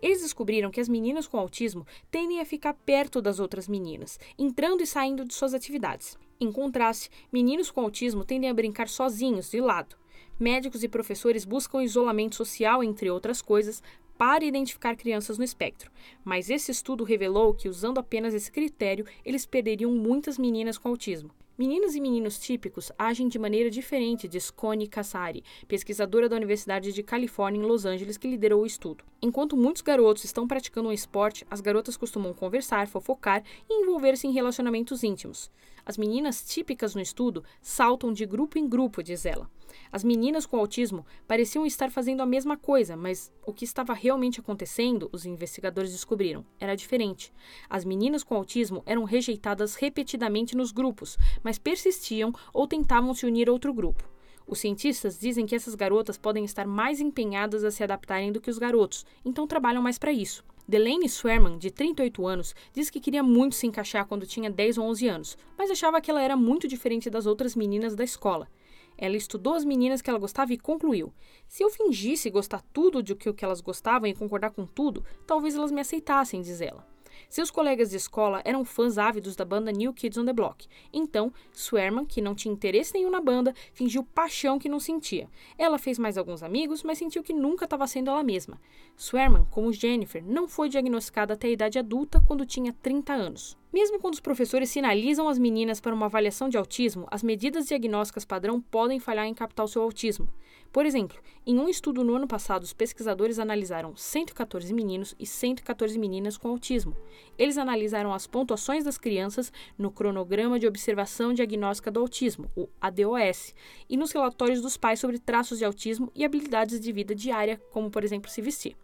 Eles 0.00 0.22
descobriram 0.22 0.70
que 0.70 0.80
as 0.80 0.88
meninas 0.88 1.26
com 1.26 1.38
autismo 1.38 1.84
tendem 2.10 2.40
a 2.40 2.44
ficar 2.44 2.74
perto 2.74 3.20
das 3.20 3.40
outras 3.40 3.66
meninas, 3.66 4.18
entrando 4.38 4.82
e 4.82 4.86
saindo 4.86 5.24
de 5.24 5.34
suas 5.34 5.54
atividades. 5.54 6.16
Em 6.38 6.52
contraste, 6.52 7.10
meninos 7.32 7.70
com 7.70 7.80
autismo 7.80 8.24
tendem 8.24 8.50
a 8.50 8.54
brincar 8.54 8.88
sozinhos, 8.88 9.50
de 9.50 9.60
lado. 9.60 10.01
Médicos 10.42 10.82
e 10.82 10.88
professores 10.88 11.44
buscam 11.44 11.84
isolamento 11.84 12.34
social, 12.34 12.82
entre 12.82 13.08
outras 13.08 13.40
coisas, 13.40 13.80
para 14.18 14.44
identificar 14.44 14.96
crianças 14.96 15.38
no 15.38 15.44
espectro, 15.44 15.88
mas 16.24 16.50
esse 16.50 16.72
estudo 16.72 17.04
revelou 17.04 17.54
que, 17.54 17.68
usando 17.68 17.98
apenas 17.98 18.34
esse 18.34 18.50
critério, 18.50 19.06
eles 19.24 19.46
perderiam 19.46 19.92
muitas 19.92 20.38
meninas 20.38 20.76
com 20.76 20.88
autismo. 20.88 21.30
Meninas 21.56 21.94
e 21.94 22.00
meninos 22.00 22.40
típicos 22.40 22.90
agem 22.98 23.28
de 23.28 23.38
maneira 23.38 23.70
diferente, 23.70 24.26
diz 24.26 24.50
Connie 24.50 24.88
Cassari, 24.88 25.44
pesquisadora 25.68 26.28
da 26.28 26.34
Universidade 26.34 26.92
de 26.92 27.02
Califórnia 27.04 27.60
em 27.60 27.64
Los 27.64 27.84
Angeles, 27.84 28.16
que 28.16 28.26
liderou 28.26 28.62
o 28.62 28.66
estudo. 28.66 29.04
Enquanto 29.22 29.56
muitos 29.56 29.80
garotos 29.80 30.24
estão 30.24 30.48
praticando 30.48 30.88
um 30.88 30.92
esporte, 30.92 31.46
as 31.48 31.60
garotas 31.60 31.96
costumam 31.96 32.34
conversar, 32.34 32.88
fofocar 32.88 33.44
e 33.70 33.82
envolver-se 33.82 34.26
em 34.26 34.32
relacionamentos 34.32 35.04
íntimos. 35.04 35.52
As 35.86 35.96
meninas 35.96 36.44
típicas 36.44 36.96
no 36.96 37.00
estudo 37.00 37.44
saltam 37.60 38.12
de 38.12 38.26
grupo 38.26 38.58
em 38.58 38.68
grupo, 38.68 39.02
diz 39.02 39.24
ela. 39.24 39.48
As 39.90 40.04
meninas 40.04 40.46
com 40.46 40.58
autismo 40.58 41.06
pareciam 41.26 41.66
estar 41.66 41.90
fazendo 41.90 42.22
a 42.22 42.26
mesma 42.26 42.56
coisa, 42.56 42.96
mas 42.96 43.32
o 43.46 43.52
que 43.52 43.64
estava 43.64 43.92
realmente 43.92 44.40
acontecendo, 44.40 45.08
os 45.12 45.24
investigadores 45.24 45.92
descobriram, 45.92 46.44
era 46.58 46.76
diferente. 46.76 47.32
As 47.68 47.84
meninas 47.84 48.22
com 48.22 48.34
autismo 48.34 48.82
eram 48.86 49.04
rejeitadas 49.04 49.74
repetidamente 49.74 50.56
nos 50.56 50.72
grupos, 50.72 51.18
mas 51.42 51.58
persistiam 51.58 52.32
ou 52.52 52.66
tentavam 52.66 53.14
se 53.14 53.26
unir 53.26 53.48
a 53.48 53.52
outro 53.52 53.72
grupo. 53.72 54.08
Os 54.46 54.58
cientistas 54.58 55.18
dizem 55.18 55.46
que 55.46 55.54
essas 55.54 55.74
garotas 55.74 56.18
podem 56.18 56.44
estar 56.44 56.66
mais 56.66 57.00
empenhadas 57.00 57.64
a 57.64 57.70
se 57.70 57.82
adaptarem 57.82 58.32
do 58.32 58.40
que 58.40 58.50
os 58.50 58.58
garotos, 58.58 59.06
então 59.24 59.46
trabalham 59.46 59.82
mais 59.82 59.98
para 59.98 60.12
isso. 60.12 60.44
Delaney 60.66 61.08
Swerman, 61.08 61.58
de 61.58 61.70
38 61.70 62.26
anos, 62.26 62.54
diz 62.72 62.88
que 62.88 63.00
queria 63.00 63.22
muito 63.22 63.54
se 63.54 63.66
encaixar 63.66 64.06
quando 64.06 64.26
tinha 64.26 64.50
10 64.50 64.78
ou 64.78 64.86
11 64.86 65.08
anos, 65.08 65.38
mas 65.58 65.70
achava 65.70 66.00
que 66.00 66.10
ela 66.10 66.22
era 66.22 66.36
muito 66.36 66.68
diferente 66.68 67.10
das 67.10 67.26
outras 67.26 67.56
meninas 67.56 67.96
da 67.96 68.04
escola. 68.04 68.48
Ela 68.96 69.16
estudou 69.16 69.54
as 69.54 69.64
meninas 69.64 70.00
que 70.02 70.10
ela 70.10 70.18
gostava 70.18 70.52
e 70.52 70.58
concluiu: 70.58 71.12
se 71.48 71.62
eu 71.62 71.70
fingisse 71.70 72.30
gostar 72.30 72.62
tudo 72.72 73.02
de 73.02 73.12
o 73.12 73.16
que 73.16 73.44
elas 73.44 73.60
gostavam 73.60 74.08
e 74.08 74.14
concordar 74.14 74.50
com 74.50 74.66
tudo, 74.66 75.04
talvez 75.26 75.54
elas 75.54 75.72
me 75.72 75.80
aceitassem, 75.80 76.40
diz 76.42 76.60
ela. 76.60 76.86
Seus 77.28 77.50
colegas 77.50 77.90
de 77.90 77.96
escola 77.96 78.42
eram 78.44 78.64
fãs 78.64 78.98
ávidos 78.98 79.36
da 79.36 79.44
banda 79.44 79.72
New 79.72 79.92
Kids 79.92 80.18
on 80.18 80.24
the 80.24 80.32
Block. 80.32 80.66
Então, 80.92 81.32
Swerman, 81.52 82.04
que 82.04 82.20
não 82.20 82.34
tinha 82.34 82.52
interesse 82.52 82.94
nenhum 82.94 83.10
na 83.10 83.20
banda, 83.20 83.54
fingiu 83.72 84.04
paixão 84.04 84.58
que 84.58 84.68
não 84.68 84.80
sentia. 84.80 85.28
Ela 85.56 85.78
fez 85.78 85.98
mais 85.98 86.18
alguns 86.18 86.42
amigos, 86.42 86.82
mas 86.82 86.98
sentiu 86.98 87.22
que 87.22 87.32
nunca 87.32 87.64
estava 87.64 87.86
sendo 87.86 88.10
ela 88.10 88.22
mesma. 88.22 88.60
Swerman, 88.96 89.46
como 89.50 89.72
Jennifer, 89.72 90.22
não 90.24 90.48
foi 90.48 90.68
diagnosticada 90.68 91.34
até 91.34 91.48
a 91.48 91.52
idade 91.52 91.78
adulta, 91.78 92.22
quando 92.26 92.46
tinha 92.46 92.72
30 92.72 93.12
anos. 93.12 93.61
Mesmo 93.72 93.98
quando 93.98 94.12
os 94.12 94.20
professores 94.20 94.68
sinalizam 94.68 95.30
as 95.30 95.38
meninas 95.38 95.80
para 95.80 95.94
uma 95.94 96.04
avaliação 96.04 96.46
de 96.46 96.58
autismo, 96.58 97.06
as 97.10 97.22
medidas 97.22 97.66
diagnósticas 97.66 98.22
padrão 98.22 98.60
podem 98.60 99.00
falhar 99.00 99.24
em 99.24 99.32
captar 99.32 99.64
o 99.64 99.68
seu 99.68 99.82
autismo. 99.82 100.28
Por 100.70 100.84
exemplo, 100.84 101.18
em 101.46 101.58
um 101.58 101.70
estudo 101.70 102.04
no 102.04 102.14
ano 102.14 102.28
passado, 102.28 102.64
os 102.64 102.74
pesquisadores 102.74 103.38
analisaram 103.38 103.96
114 103.96 104.74
meninos 104.74 105.14
e 105.18 105.26
114 105.26 105.98
meninas 105.98 106.36
com 106.36 106.48
autismo. 106.48 106.94
Eles 107.38 107.56
analisaram 107.56 108.12
as 108.12 108.26
pontuações 108.26 108.84
das 108.84 108.98
crianças 108.98 109.50
no 109.78 109.90
cronograma 109.90 110.58
de 110.58 110.66
observação 110.66 111.32
diagnóstica 111.32 111.90
do 111.90 112.00
autismo, 112.00 112.50
o 112.54 112.68
ADOS, 112.78 113.54
e 113.88 113.96
nos 113.96 114.12
relatórios 114.12 114.60
dos 114.60 114.76
pais 114.76 115.00
sobre 115.00 115.18
traços 115.18 115.58
de 115.58 115.64
autismo 115.64 116.12
e 116.14 116.26
habilidades 116.26 116.78
de 116.78 116.92
vida 116.92 117.14
diária, 117.14 117.58
como 117.70 117.90
por 117.90 118.04
exemplo 118.04 118.30
se 118.30 118.42
vestir. 118.42 118.76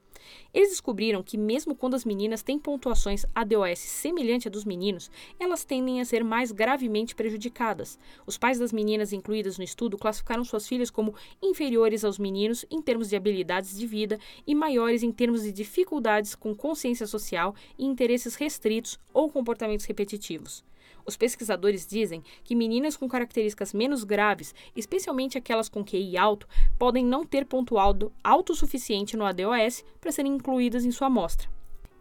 Eles 0.52 0.70
descobriram 0.70 1.22
que, 1.22 1.36
mesmo 1.36 1.74
quando 1.74 1.94
as 1.94 2.04
meninas 2.04 2.42
têm 2.42 2.58
pontuações 2.58 3.24
ADOS 3.34 3.78
semelhante 3.78 4.48
à 4.48 4.50
dos 4.50 4.64
meninos, 4.64 5.10
elas 5.38 5.64
tendem 5.64 6.00
a 6.00 6.04
ser 6.04 6.24
mais 6.24 6.52
gravemente 6.52 7.14
prejudicadas. 7.14 7.98
Os 8.26 8.38
pais 8.38 8.58
das 8.58 8.72
meninas 8.72 9.12
incluídas 9.12 9.58
no 9.58 9.64
estudo 9.64 9.98
classificaram 9.98 10.44
suas 10.44 10.66
filhas 10.66 10.90
como 10.90 11.14
inferiores 11.42 12.04
aos 12.04 12.18
meninos 12.18 12.64
em 12.70 12.82
termos 12.82 13.08
de 13.08 13.16
habilidades 13.16 13.76
de 13.76 13.86
vida 13.86 14.18
e 14.46 14.54
maiores 14.54 15.02
em 15.02 15.12
termos 15.12 15.42
de 15.42 15.52
dificuldades 15.52 16.34
com 16.34 16.54
consciência 16.54 17.06
social 17.06 17.54
e 17.78 17.84
interesses 17.84 18.34
restritos 18.34 18.98
ou 19.12 19.30
comportamentos 19.30 19.86
repetitivos. 19.86 20.67
Os 21.08 21.16
pesquisadores 21.16 21.86
dizem 21.86 22.22
que 22.44 22.54
meninas 22.54 22.94
com 22.94 23.08
características 23.08 23.72
menos 23.72 24.04
graves, 24.04 24.54
especialmente 24.76 25.38
aquelas 25.38 25.66
com 25.66 25.82
QI 25.82 26.18
alto, 26.18 26.46
podem 26.78 27.02
não 27.02 27.24
ter 27.24 27.46
pontuado 27.46 28.12
alto 28.22 28.52
o 28.52 28.54
suficiente 28.54 29.16
no 29.16 29.24
ADOS 29.24 29.86
para 30.02 30.12
serem 30.12 30.34
incluídas 30.34 30.84
em 30.84 30.90
sua 30.90 31.06
amostra. 31.06 31.48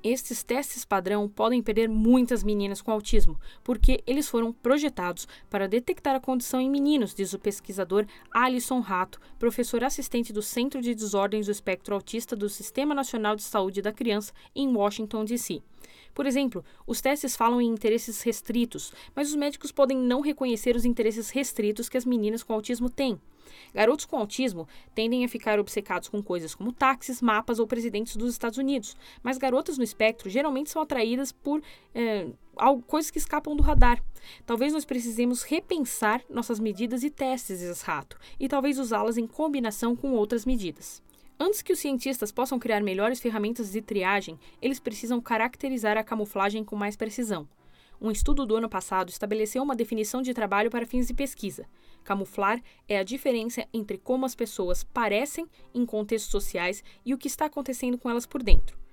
Estes 0.04 0.44
testes 0.44 0.84
padrão 0.84 1.30
podem 1.30 1.62
perder 1.62 1.88
muitas 1.88 2.44
meninas 2.44 2.82
com 2.82 2.92
autismo, 2.92 3.40
porque 3.64 4.04
eles 4.06 4.28
foram 4.28 4.52
projetados 4.52 5.26
para 5.50 5.70
detectar 5.70 6.14
a 6.14 6.20
condição 6.20 6.60
em 6.60 6.70
meninos, 6.70 7.16
diz 7.16 7.32
o 7.32 7.40
pesquisador 7.40 8.06
Alison 8.30 8.82
Rato, 8.82 9.22
professor 9.40 9.86
assistente 9.86 10.34
do 10.34 10.42
Centro 10.42 10.82
de 10.82 10.94
Desordens 10.94 11.46
do 11.46 11.52
Espectro 11.54 11.96
Autista 11.96 12.36
do 12.36 12.50
Sistema 12.50 12.94
Nacional 12.94 13.38
de 13.38 13.44
Saúde 13.44 13.82
da 13.82 13.94
Criança 13.94 14.34
em 14.54 14.68
Washington, 14.68 15.24
D.C. 15.24 15.64
Por 16.18 16.26
exemplo, 16.26 16.66
os 16.88 17.00
testes 17.00 17.36
falam 17.36 17.62
em 17.62 17.68
interesses 17.68 18.24
restritos, 18.24 18.92
mas 19.16 19.30
os 19.30 19.36
médicos 19.36 19.72
podem 19.72 19.96
não 19.96 20.20
reconhecer 20.20 20.76
os 20.76 20.84
interesses 20.84 21.30
restritos 21.30 21.88
que 21.90 21.96
as 21.96 22.06
meninas 22.06 22.42
com 22.42 22.54
autismo 22.54 22.90
têm. 22.90 23.22
Garotos 23.72 24.06
com 24.06 24.18
autismo 24.18 24.68
tendem 24.96 25.24
a 25.24 25.30
ficar 25.30 25.60
obcecados 25.60 26.10
com 26.10 26.20
coisas 26.24 26.56
como 26.56 26.74
táxis, 26.74 27.22
mapas 27.22 27.60
ou 27.60 27.68
presidentes 27.68 28.16
dos 28.16 28.32
Estados 28.32 28.58
Unidos, 28.58 28.98
mas 29.22 29.38
garotas 29.38 29.78
no 29.78 29.84
espectro 29.84 30.28
geralmente 30.28 30.72
são 30.72 30.82
atraídas 30.82 31.32
por 31.32 31.62
é, 31.94 32.26
coisas 32.88 33.12
que 33.12 33.20
escapam 33.20 33.56
do 33.56 33.62
radar. 33.62 34.04
Talvez 34.44 34.74
nós 34.74 34.86
precisemos 34.86 35.44
repensar 35.44 36.24
nossas 36.28 36.60
medidas 36.60 37.04
e 37.04 37.12
testes 37.12 37.84
rato 37.84 38.18
e 38.40 38.48
talvez 38.50 38.80
usá-las 38.80 39.20
em 39.20 39.28
combinação 39.28 39.96
com 39.96 40.14
outras 40.14 40.48
medidas. 40.48 41.00
Antes 41.40 41.62
que 41.62 41.72
os 41.72 41.78
cientistas 41.78 42.32
possam 42.32 42.58
criar 42.58 42.82
melhores 42.82 43.20
ferramentas 43.20 43.72
de 43.72 43.80
triagem, 43.80 44.40
eles 44.60 44.80
precisam 44.80 45.22
caracterizar 45.22 45.96
a 45.96 46.04
camuflagem 46.04 46.64
com 46.64 46.76
mais 46.76 46.96
precisão. 46.96 47.48
Um 48.02 48.10
estudo 48.10 48.46
do 48.46 48.56
ano 48.56 48.68
passado 48.68 49.10
estabeleceu 49.10 49.62
uma 49.62 49.76
definição 49.76 50.22
de 50.22 50.34
trabalho 50.34 50.72
para 50.72 50.86
fins 50.86 51.08
de 51.08 51.14
pesquisa. 51.14 51.68
Camuflar 52.04 52.60
é 52.88 52.98
a 52.98 53.04
diferença 53.04 53.68
entre 53.72 53.98
como 54.00 54.26
as 54.26 54.34
pessoas 54.34 54.84
parecem 54.84 55.48
em 55.74 55.86
contextos 55.86 56.32
sociais 56.32 56.84
e 57.06 57.14
o 57.14 57.18
que 57.18 57.28
está 57.28 57.46
acontecendo 57.46 57.98
com 57.98 58.10
elas 58.10 58.26
por 58.26 58.42
dentro. 58.42 58.87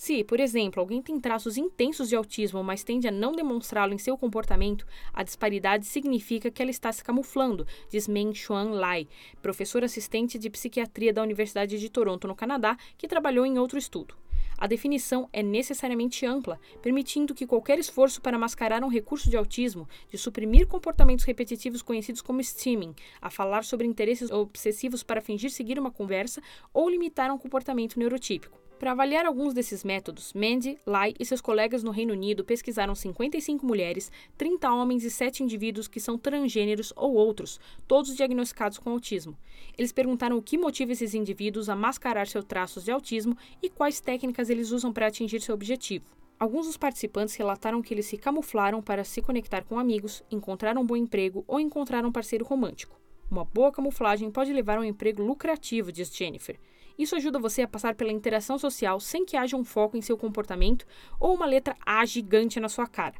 Se, 0.00 0.24
por 0.24 0.40
exemplo, 0.40 0.80
alguém 0.80 1.02
tem 1.02 1.20
traços 1.20 1.58
intensos 1.58 2.08
de 2.08 2.16
autismo, 2.16 2.64
mas 2.64 2.82
tende 2.82 3.06
a 3.06 3.10
não 3.10 3.32
demonstrá-lo 3.32 3.92
em 3.92 3.98
seu 3.98 4.16
comportamento, 4.16 4.86
a 5.12 5.22
disparidade 5.22 5.84
significa 5.84 6.50
que 6.50 6.62
ela 6.62 6.70
está 6.70 6.90
se 6.90 7.04
camuflando, 7.04 7.66
diz 7.90 8.08
Meng 8.08 8.34
Xuan 8.34 8.70
Lai, 8.70 9.06
professor 9.42 9.84
assistente 9.84 10.38
de 10.38 10.48
psiquiatria 10.48 11.12
da 11.12 11.22
Universidade 11.22 11.78
de 11.78 11.90
Toronto, 11.90 12.26
no 12.26 12.34
Canadá, 12.34 12.78
que 12.96 13.06
trabalhou 13.06 13.44
em 13.44 13.58
outro 13.58 13.76
estudo. 13.76 14.14
A 14.56 14.66
definição 14.66 15.28
é 15.34 15.42
necessariamente 15.42 16.24
ampla, 16.24 16.58
permitindo 16.80 17.34
que 17.34 17.46
qualquer 17.46 17.78
esforço 17.78 18.22
para 18.22 18.38
mascarar 18.38 18.82
um 18.82 18.88
recurso 18.88 19.28
de 19.28 19.36
autismo, 19.36 19.86
de 20.08 20.16
suprimir 20.16 20.66
comportamentos 20.66 21.26
repetitivos 21.26 21.82
conhecidos 21.82 22.22
como 22.22 22.42
steaming, 22.42 22.94
a 23.20 23.28
falar 23.28 23.64
sobre 23.64 23.86
interesses 23.86 24.30
obsessivos 24.30 25.02
para 25.02 25.20
fingir 25.20 25.50
seguir 25.50 25.78
uma 25.78 25.90
conversa 25.90 26.40
ou 26.72 26.88
limitar 26.88 27.30
um 27.30 27.36
comportamento 27.36 27.98
neurotípico. 27.98 28.59
Para 28.80 28.92
avaliar 28.92 29.26
alguns 29.26 29.52
desses 29.52 29.84
métodos, 29.84 30.32
Mandy, 30.32 30.78
Lai 30.86 31.12
e 31.20 31.26
seus 31.26 31.42
colegas 31.42 31.82
no 31.82 31.90
Reino 31.90 32.14
Unido 32.14 32.42
pesquisaram 32.42 32.94
55 32.94 33.66
mulheres, 33.66 34.10
30 34.38 34.72
homens 34.72 35.04
e 35.04 35.10
7 35.10 35.42
indivíduos 35.42 35.86
que 35.86 36.00
são 36.00 36.16
transgêneros 36.16 36.90
ou 36.96 37.12
outros, 37.12 37.60
todos 37.86 38.16
diagnosticados 38.16 38.78
com 38.78 38.88
autismo. 38.88 39.36
Eles 39.76 39.92
perguntaram 39.92 40.38
o 40.38 40.42
que 40.42 40.56
motiva 40.56 40.92
esses 40.92 41.12
indivíduos 41.12 41.68
a 41.68 41.76
mascarar 41.76 42.26
seus 42.26 42.46
traços 42.46 42.82
de 42.82 42.90
autismo 42.90 43.36
e 43.62 43.68
quais 43.68 44.00
técnicas 44.00 44.48
eles 44.48 44.70
usam 44.70 44.94
para 44.94 45.08
atingir 45.08 45.42
seu 45.42 45.54
objetivo. 45.54 46.06
Alguns 46.38 46.64
dos 46.64 46.78
participantes 46.78 47.34
relataram 47.34 47.82
que 47.82 47.92
eles 47.92 48.06
se 48.06 48.16
camuflaram 48.16 48.80
para 48.80 49.04
se 49.04 49.20
conectar 49.20 49.62
com 49.62 49.78
amigos, 49.78 50.24
encontrar 50.30 50.78
um 50.78 50.86
bom 50.86 50.96
emprego 50.96 51.44
ou 51.46 51.60
encontrar 51.60 52.06
um 52.06 52.10
parceiro 52.10 52.46
romântico. 52.46 52.98
Uma 53.30 53.44
boa 53.44 53.70
camuflagem 53.70 54.30
pode 54.30 54.54
levar 54.54 54.78
a 54.78 54.80
um 54.80 54.84
emprego 54.84 55.22
lucrativo, 55.22 55.92
diz 55.92 56.08
Jennifer. 56.16 56.58
Isso 57.00 57.16
ajuda 57.16 57.38
você 57.38 57.62
a 57.62 57.66
passar 57.66 57.94
pela 57.94 58.12
interação 58.12 58.58
social 58.58 59.00
sem 59.00 59.24
que 59.24 59.34
haja 59.34 59.56
um 59.56 59.64
foco 59.64 59.96
em 59.96 60.02
seu 60.02 60.18
comportamento 60.18 60.86
ou 61.18 61.34
uma 61.34 61.46
letra 61.46 61.74
A 61.80 62.04
gigante 62.04 62.60
na 62.60 62.68
sua 62.68 62.86
cara. 62.86 63.14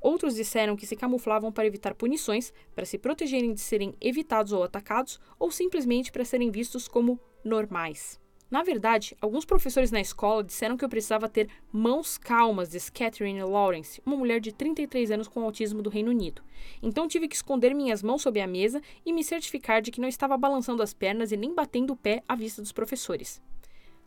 Outros 0.00 0.36
disseram 0.36 0.74
que 0.74 0.86
se 0.86 0.96
camuflavam 0.96 1.52
para 1.52 1.66
evitar 1.66 1.94
punições, 1.94 2.50
para 2.74 2.86
se 2.86 2.96
protegerem 2.96 3.52
de 3.52 3.60
serem 3.60 3.94
evitados 4.00 4.52
ou 4.52 4.62
atacados, 4.62 5.20
ou 5.38 5.50
simplesmente 5.50 6.10
para 6.10 6.24
serem 6.24 6.50
vistos 6.50 6.88
como 6.88 7.20
normais. 7.44 8.18
Na 8.50 8.64
verdade, 8.64 9.16
alguns 9.20 9.44
professores 9.44 9.92
na 9.92 10.00
escola 10.00 10.42
disseram 10.42 10.76
que 10.76 10.84
eu 10.84 10.88
precisava 10.88 11.28
ter 11.28 11.48
mãos 11.72 12.18
calmas, 12.18 12.70
diz 12.70 12.90
Catherine 12.90 13.44
Lawrence, 13.44 14.02
uma 14.04 14.16
mulher 14.16 14.40
de 14.40 14.50
33 14.50 15.12
anos 15.12 15.28
com 15.28 15.44
autismo 15.44 15.80
do 15.80 15.88
Reino 15.88 16.10
Unido. 16.10 16.42
Então 16.82 17.06
tive 17.06 17.28
que 17.28 17.36
esconder 17.36 17.72
minhas 17.72 18.02
mãos 18.02 18.22
sob 18.22 18.40
a 18.40 18.48
mesa 18.48 18.82
e 19.06 19.12
me 19.12 19.22
certificar 19.22 19.80
de 19.80 19.92
que 19.92 20.00
não 20.00 20.08
estava 20.08 20.36
balançando 20.36 20.82
as 20.82 20.92
pernas 20.92 21.30
e 21.30 21.36
nem 21.36 21.54
batendo 21.54 21.92
o 21.92 21.96
pé 21.96 22.24
à 22.26 22.34
vista 22.34 22.60
dos 22.60 22.72
professores. 22.72 23.40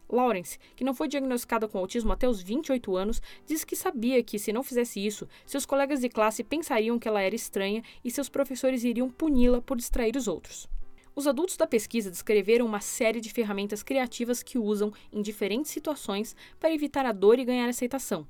Lawrence, 0.09 0.59
que 0.75 0.83
não 0.83 0.93
foi 0.93 1.07
diagnosticada 1.07 1.65
com 1.65 1.77
autismo 1.77 2.11
até 2.11 2.27
os 2.27 2.41
28 2.41 2.97
anos, 2.97 3.21
diz 3.45 3.63
que 3.63 3.77
sabia 3.77 4.21
que, 4.21 4.37
se 4.37 4.51
não 4.51 4.61
fizesse 4.61 5.03
isso, 5.03 5.25
seus 5.45 5.65
colegas 5.65 6.01
de 6.01 6.09
classe 6.09 6.43
pensariam 6.43 6.99
que 6.99 7.07
ela 7.07 7.21
era 7.21 7.33
estranha 7.33 7.81
e 8.03 8.11
seus 8.11 8.27
professores 8.27 8.83
iriam 8.83 9.09
puni-la 9.09 9.61
por 9.61 9.77
distrair 9.77 10.17
os 10.17 10.27
outros. 10.27 10.67
Os 11.15 11.27
adultos 11.27 11.55
da 11.55 11.67
pesquisa 11.67 12.09
descreveram 12.09 12.65
uma 12.65 12.79
série 12.79 13.21
de 13.21 13.31
ferramentas 13.31 13.83
criativas 13.83 14.41
que 14.41 14.57
usam 14.57 14.91
em 15.11 15.21
diferentes 15.21 15.69
situações 15.69 16.35
para 16.59 16.73
evitar 16.73 17.05
a 17.05 17.11
dor 17.11 17.37
e 17.37 17.45
ganhar 17.45 17.69
aceitação. 17.69 18.25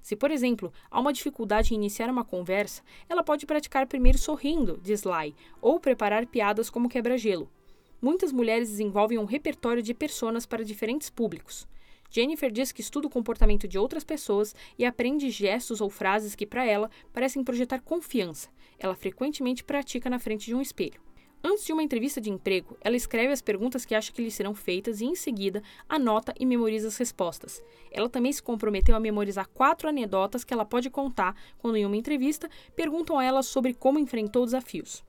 Se, 0.00 0.14
por 0.14 0.30
exemplo, 0.30 0.72
há 0.88 1.00
uma 1.00 1.12
dificuldade 1.12 1.74
em 1.74 1.76
iniciar 1.76 2.08
uma 2.08 2.24
conversa, 2.24 2.82
ela 3.08 3.24
pode 3.24 3.44
praticar 3.44 3.88
primeiro 3.88 4.18
sorrindo, 4.18 4.78
diz 4.80 5.02
Lai, 5.02 5.34
ou 5.60 5.80
preparar 5.80 6.26
piadas 6.26 6.70
como 6.70 6.88
quebra-gelo. 6.88 7.50
Muitas 8.00 8.30
mulheres 8.30 8.70
desenvolvem 8.70 9.18
um 9.18 9.24
repertório 9.24 9.82
de 9.82 9.92
personas 9.92 10.46
para 10.46 10.64
diferentes 10.64 11.10
públicos. 11.10 11.66
Jennifer 12.08 12.52
diz 12.52 12.70
que 12.70 12.80
estuda 12.80 13.08
o 13.08 13.10
comportamento 13.10 13.66
de 13.66 13.76
outras 13.76 14.04
pessoas 14.04 14.54
e 14.78 14.84
aprende 14.84 15.28
gestos 15.28 15.80
ou 15.80 15.90
frases 15.90 16.36
que, 16.36 16.46
para 16.46 16.64
ela, 16.64 16.88
parecem 17.12 17.42
projetar 17.42 17.80
confiança. 17.80 18.48
Ela 18.78 18.94
frequentemente 18.94 19.64
pratica 19.64 20.08
na 20.08 20.20
frente 20.20 20.46
de 20.46 20.54
um 20.54 20.62
espelho. 20.62 21.07
Antes 21.42 21.64
de 21.64 21.72
uma 21.72 21.82
entrevista 21.82 22.20
de 22.20 22.30
emprego, 22.30 22.76
ela 22.80 22.96
escreve 22.96 23.32
as 23.32 23.40
perguntas 23.40 23.84
que 23.84 23.94
acha 23.94 24.12
que 24.12 24.22
lhe 24.22 24.30
serão 24.30 24.54
feitas 24.54 25.00
e, 25.00 25.04
em 25.04 25.14
seguida, 25.14 25.62
anota 25.88 26.34
e 26.38 26.44
memoriza 26.44 26.88
as 26.88 26.96
respostas. 26.96 27.62
Ela 27.92 28.08
também 28.08 28.32
se 28.32 28.42
comprometeu 28.42 28.96
a 28.96 29.00
memorizar 29.00 29.48
quatro 29.48 29.88
anedotas 29.88 30.42
que 30.42 30.52
ela 30.52 30.64
pode 30.64 30.90
contar 30.90 31.36
quando, 31.56 31.76
em 31.76 31.86
uma 31.86 31.96
entrevista, 31.96 32.50
perguntam 32.74 33.18
a 33.18 33.24
ela 33.24 33.42
sobre 33.42 33.72
como 33.72 34.00
enfrentou 34.00 34.44
desafios. 34.44 35.04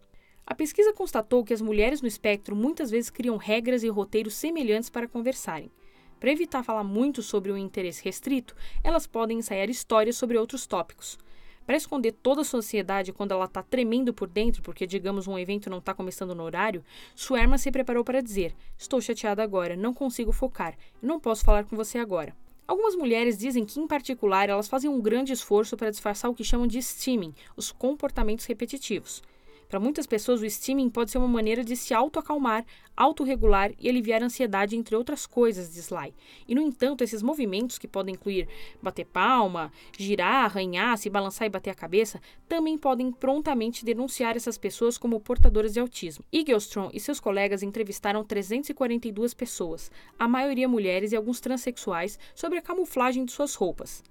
A 0.46 0.54
pesquisa 0.54 0.94
constatou 0.94 1.44
que 1.44 1.54
as 1.54 1.62
mulheres 1.62 2.02
no 2.02 2.08
espectro 2.08 2.56
muitas 2.56 2.92
vezes 2.92 3.10
criam 3.10 3.38
regras 3.38 3.84
e 3.84 3.90
roteiros 3.90 4.36
semelhantes 4.36 4.90
para 4.90 5.08
conversarem. 5.08 5.72
Para 6.20 6.32
evitar 6.32 6.64
falar 6.64 6.84
muito 6.84 7.24
sobre 7.24 7.52
um 7.52 7.58
interesse 7.58 8.04
restrito, 8.04 8.56
elas 8.84 9.08
podem 9.08 9.40
ensaiar 9.40 9.70
histórias 9.70 10.18
sobre 10.18 10.38
outros 10.38 10.68
tópicos. 10.68 11.18
Para 11.66 11.78
esconder 11.78 12.14
toda 12.14 12.42
a 12.42 12.46
sociedade 12.46 13.14
quando 13.14 13.32
ela 13.32 13.46
está 13.46 13.62
tremendo 13.62 14.14
por 14.14 14.28
dentro, 14.28 14.62
porque, 14.62 14.88
digamos, 14.88 15.28
um 15.28 15.38
evento 15.38 15.70
não 15.70 15.78
está 15.78 15.94
começando 15.94 16.34
no 16.34 16.44
horário, 16.44 16.84
Suerma 17.16 17.58
se 17.58 17.72
preparou 17.72 18.04
para 18.04 18.22
dizer: 18.22 18.56
Estou 18.78 19.00
chateada 19.00 19.44
agora, 19.44 19.76
não 19.76 19.94
consigo 19.94 20.32
focar, 20.32 20.76
não 21.02 21.20
posso 21.20 21.44
falar 21.44 21.66
com 21.66 21.76
você 21.76 21.98
agora. 21.98 22.36
Algumas 22.68 22.96
mulheres 22.96 23.38
dizem 23.38 23.66
que, 23.66 23.80
em 23.80 23.88
particular, 23.88 24.48
elas 24.48 24.68
fazem 24.68 24.90
um 24.90 25.02
grande 25.02 25.34
esforço 25.34 25.76
para 25.76 25.90
disfarçar 25.90 26.30
o 26.30 26.36
que 26.36 26.44
chamam 26.44 26.68
de 26.68 26.80
steaming, 26.80 27.34
os 27.58 27.72
comportamentos 27.72 28.46
repetitivos. 28.46 29.24
Para 29.70 29.80
muitas 29.80 30.08
pessoas, 30.08 30.42
o 30.42 30.50
steaming 30.50 30.90
pode 30.90 31.12
ser 31.12 31.20
uma 31.20 31.28
maneira 31.28 31.64
de 31.64 31.76
se 31.76 31.94
autoacalmar, 31.94 32.66
autorregular 32.98 33.72
e 33.78 33.88
aliviar 33.88 34.24
a 34.24 34.26
ansiedade, 34.26 34.76
entre 34.76 34.96
outras 34.96 35.28
coisas, 35.28 35.72
diz 35.72 35.86
Sly. 35.86 36.12
E, 36.48 36.56
no 36.56 36.62
entanto, 36.64 37.04
esses 37.04 37.22
movimentos, 37.22 37.78
que 37.78 37.88
podem 37.88 38.16
incluir 38.16 38.48
bater 38.82 39.06
palma, 39.06 39.72
girar, 39.96 40.46
arranhar, 40.46 40.98
se 40.98 41.08
balançar 41.08 41.46
e 41.46 41.52
bater 41.52 41.70
a 41.70 41.76
cabeça, 41.76 42.20
também 42.48 42.80
podem 42.80 43.12
prontamente 43.12 43.86
denunciar 43.86 44.36
essas 44.36 44.58
pessoas 44.58 44.98
como 44.98 45.20
portadoras 45.20 45.74
de 45.74 45.80
autismo. 45.80 46.26
Eaglestrom 46.34 46.90
e 46.92 47.00
seus 47.00 47.20
colegas 47.20 47.62
entrevistaram 47.62 48.24
342 48.24 49.36
pessoas, 49.36 49.92
a 50.18 50.28
maioria 50.28 50.68
mulheres 50.68 51.12
e 51.12 51.16
alguns 51.16 51.40
transexuais, 51.40 52.18
sobre 52.34 52.58
a 52.58 52.62
camuflagem 52.64 53.24
de 53.24 53.32
suas 53.32 53.54
roupas. 53.54 54.02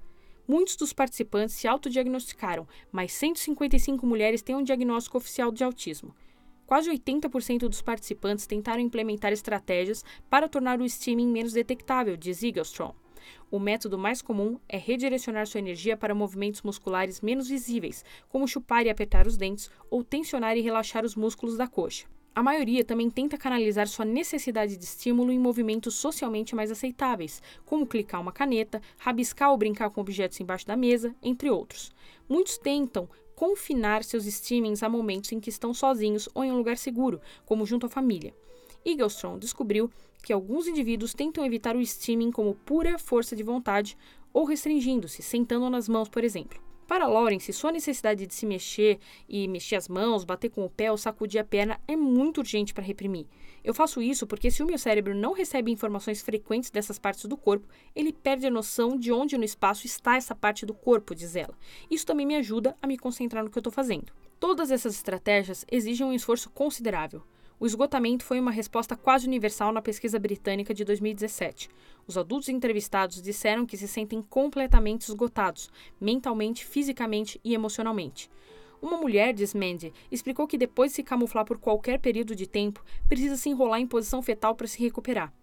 Muitos 0.50 0.76
dos 0.76 0.94
participantes 0.94 1.56
se 1.56 1.68
autodiagnosticaram, 1.68 2.66
mas 2.90 3.12
155 3.12 4.06
mulheres 4.06 4.40
têm 4.40 4.56
um 4.56 4.62
diagnóstico 4.62 5.18
oficial 5.18 5.52
de 5.52 5.62
autismo. 5.62 6.14
Quase 6.64 6.90
80% 6.90 7.68
dos 7.68 7.82
participantes 7.82 8.46
tentaram 8.46 8.80
implementar 8.80 9.30
estratégias 9.30 10.02
para 10.30 10.48
tornar 10.48 10.80
o 10.80 10.88
steaming 10.88 11.30
menos 11.30 11.52
detectável, 11.52 12.16
diz 12.16 12.42
Eaglestrom. 12.42 12.94
O 13.50 13.58
método 13.58 13.98
mais 13.98 14.22
comum 14.22 14.58
é 14.66 14.78
redirecionar 14.78 15.46
sua 15.46 15.58
energia 15.58 15.98
para 15.98 16.14
movimentos 16.14 16.62
musculares 16.62 17.20
menos 17.20 17.46
visíveis, 17.46 18.02
como 18.30 18.48
chupar 18.48 18.86
e 18.86 18.90
apertar 18.90 19.26
os 19.26 19.36
dentes 19.36 19.70
ou 19.90 20.02
tensionar 20.02 20.56
e 20.56 20.62
relaxar 20.62 21.04
os 21.04 21.14
músculos 21.14 21.58
da 21.58 21.68
coxa. 21.68 22.06
A 22.38 22.42
maioria 22.42 22.84
também 22.84 23.10
tenta 23.10 23.36
canalizar 23.36 23.88
sua 23.88 24.04
necessidade 24.04 24.76
de 24.76 24.84
estímulo 24.84 25.32
em 25.32 25.38
movimentos 25.40 25.96
socialmente 25.96 26.54
mais 26.54 26.70
aceitáveis, 26.70 27.42
como 27.66 27.84
clicar 27.84 28.20
uma 28.20 28.30
caneta, 28.30 28.80
rabiscar 28.96 29.50
ou 29.50 29.56
brincar 29.56 29.90
com 29.90 30.00
objetos 30.00 30.38
embaixo 30.38 30.64
da 30.64 30.76
mesa, 30.76 31.12
entre 31.20 31.50
outros. 31.50 31.90
Muitos 32.28 32.56
tentam 32.56 33.08
confinar 33.34 34.04
seus 34.04 34.24
steamings 34.24 34.84
a 34.84 34.88
momentos 34.88 35.32
em 35.32 35.40
que 35.40 35.50
estão 35.50 35.74
sozinhos 35.74 36.28
ou 36.32 36.44
em 36.44 36.52
um 36.52 36.58
lugar 36.58 36.78
seguro, 36.78 37.20
como 37.44 37.66
junto 37.66 37.86
à 37.86 37.88
família. 37.88 38.32
Eaglestrom 38.84 39.36
descobriu 39.36 39.90
que 40.22 40.32
alguns 40.32 40.68
indivíduos 40.68 41.14
tentam 41.14 41.44
evitar 41.44 41.74
o 41.74 41.84
steaming 41.84 42.30
como 42.30 42.54
pura 42.54 43.00
força 43.00 43.34
de 43.34 43.42
vontade 43.42 43.98
ou 44.32 44.44
restringindo-se, 44.44 45.22
sentando 45.22 45.68
nas 45.68 45.88
mãos, 45.88 46.08
por 46.08 46.22
exemplo. 46.22 46.67
Para 46.88 47.06
Lawrence, 47.06 47.52
sua 47.52 47.70
necessidade 47.70 48.26
de 48.26 48.34
se 48.34 48.46
mexer 48.46 48.98
e 49.28 49.46
mexer 49.46 49.76
as 49.76 49.88
mãos, 49.88 50.24
bater 50.24 50.48
com 50.48 50.64
o 50.64 50.70
pé 50.70 50.90
ou 50.90 50.96
sacudir 50.96 51.38
a 51.38 51.44
perna 51.44 51.78
é 51.86 51.94
muito 51.94 52.38
urgente 52.38 52.72
para 52.72 52.82
reprimir. 52.82 53.26
Eu 53.62 53.74
faço 53.74 54.00
isso 54.00 54.26
porque 54.26 54.50
se 54.50 54.62
o 54.62 54.66
meu 54.66 54.78
cérebro 54.78 55.14
não 55.14 55.34
recebe 55.34 55.70
informações 55.70 56.22
frequentes 56.22 56.70
dessas 56.70 56.98
partes 56.98 57.26
do 57.26 57.36
corpo, 57.36 57.68
ele 57.94 58.10
perde 58.10 58.46
a 58.46 58.50
noção 58.50 58.96
de 58.96 59.12
onde 59.12 59.36
no 59.36 59.44
espaço 59.44 59.84
está 59.84 60.16
essa 60.16 60.34
parte 60.34 60.64
do 60.64 60.72
corpo, 60.72 61.14
diz 61.14 61.36
ela. 61.36 61.54
Isso 61.90 62.06
também 62.06 62.24
me 62.24 62.36
ajuda 62.36 62.74
a 62.80 62.86
me 62.86 62.96
concentrar 62.96 63.44
no 63.44 63.50
que 63.50 63.58
eu 63.58 63.60
estou 63.60 63.72
fazendo. 63.72 64.10
Todas 64.40 64.70
essas 64.70 64.94
estratégias 64.94 65.66
exigem 65.70 66.06
um 66.06 66.14
esforço 66.14 66.48
considerável. 66.48 67.22
O 67.60 67.66
esgotamento 67.66 68.22
foi 68.22 68.38
uma 68.38 68.52
resposta 68.52 68.96
quase 68.96 69.26
universal 69.26 69.72
na 69.72 69.82
pesquisa 69.82 70.16
britânica 70.16 70.72
de 70.72 70.84
2017. 70.84 71.68
Os 72.06 72.16
adultos 72.16 72.48
entrevistados 72.48 73.20
disseram 73.20 73.66
que 73.66 73.76
se 73.76 73.88
sentem 73.88 74.22
completamente 74.22 75.08
esgotados, 75.08 75.68
mentalmente, 76.00 76.64
fisicamente 76.64 77.40
e 77.42 77.54
emocionalmente. 77.54 78.30
Uma 78.80 78.96
mulher, 78.96 79.34
diz 79.34 79.54
Mandy, 79.54 79.92
explicou 80.08 80.46
que 80.46 80.56
depois 80.56 80.92
de 80.92 80.96
se 80.96 81.02
camuflar 81.02 81.44
por 81.44 81.58
qualquer 81.58 81.98
período 81.98 82.36
de 82.36 82.46
tempo, 82.46 82.84
precisa 83.08 83.36
se 83.36 83.48
enrolar 83.48 83.80
em 83.80 83.88
posição 83.88 84.22
fetal 84.22 84.54
para 84.54 84.68
se 84.68 84.78
recuperar. 84.78 85.34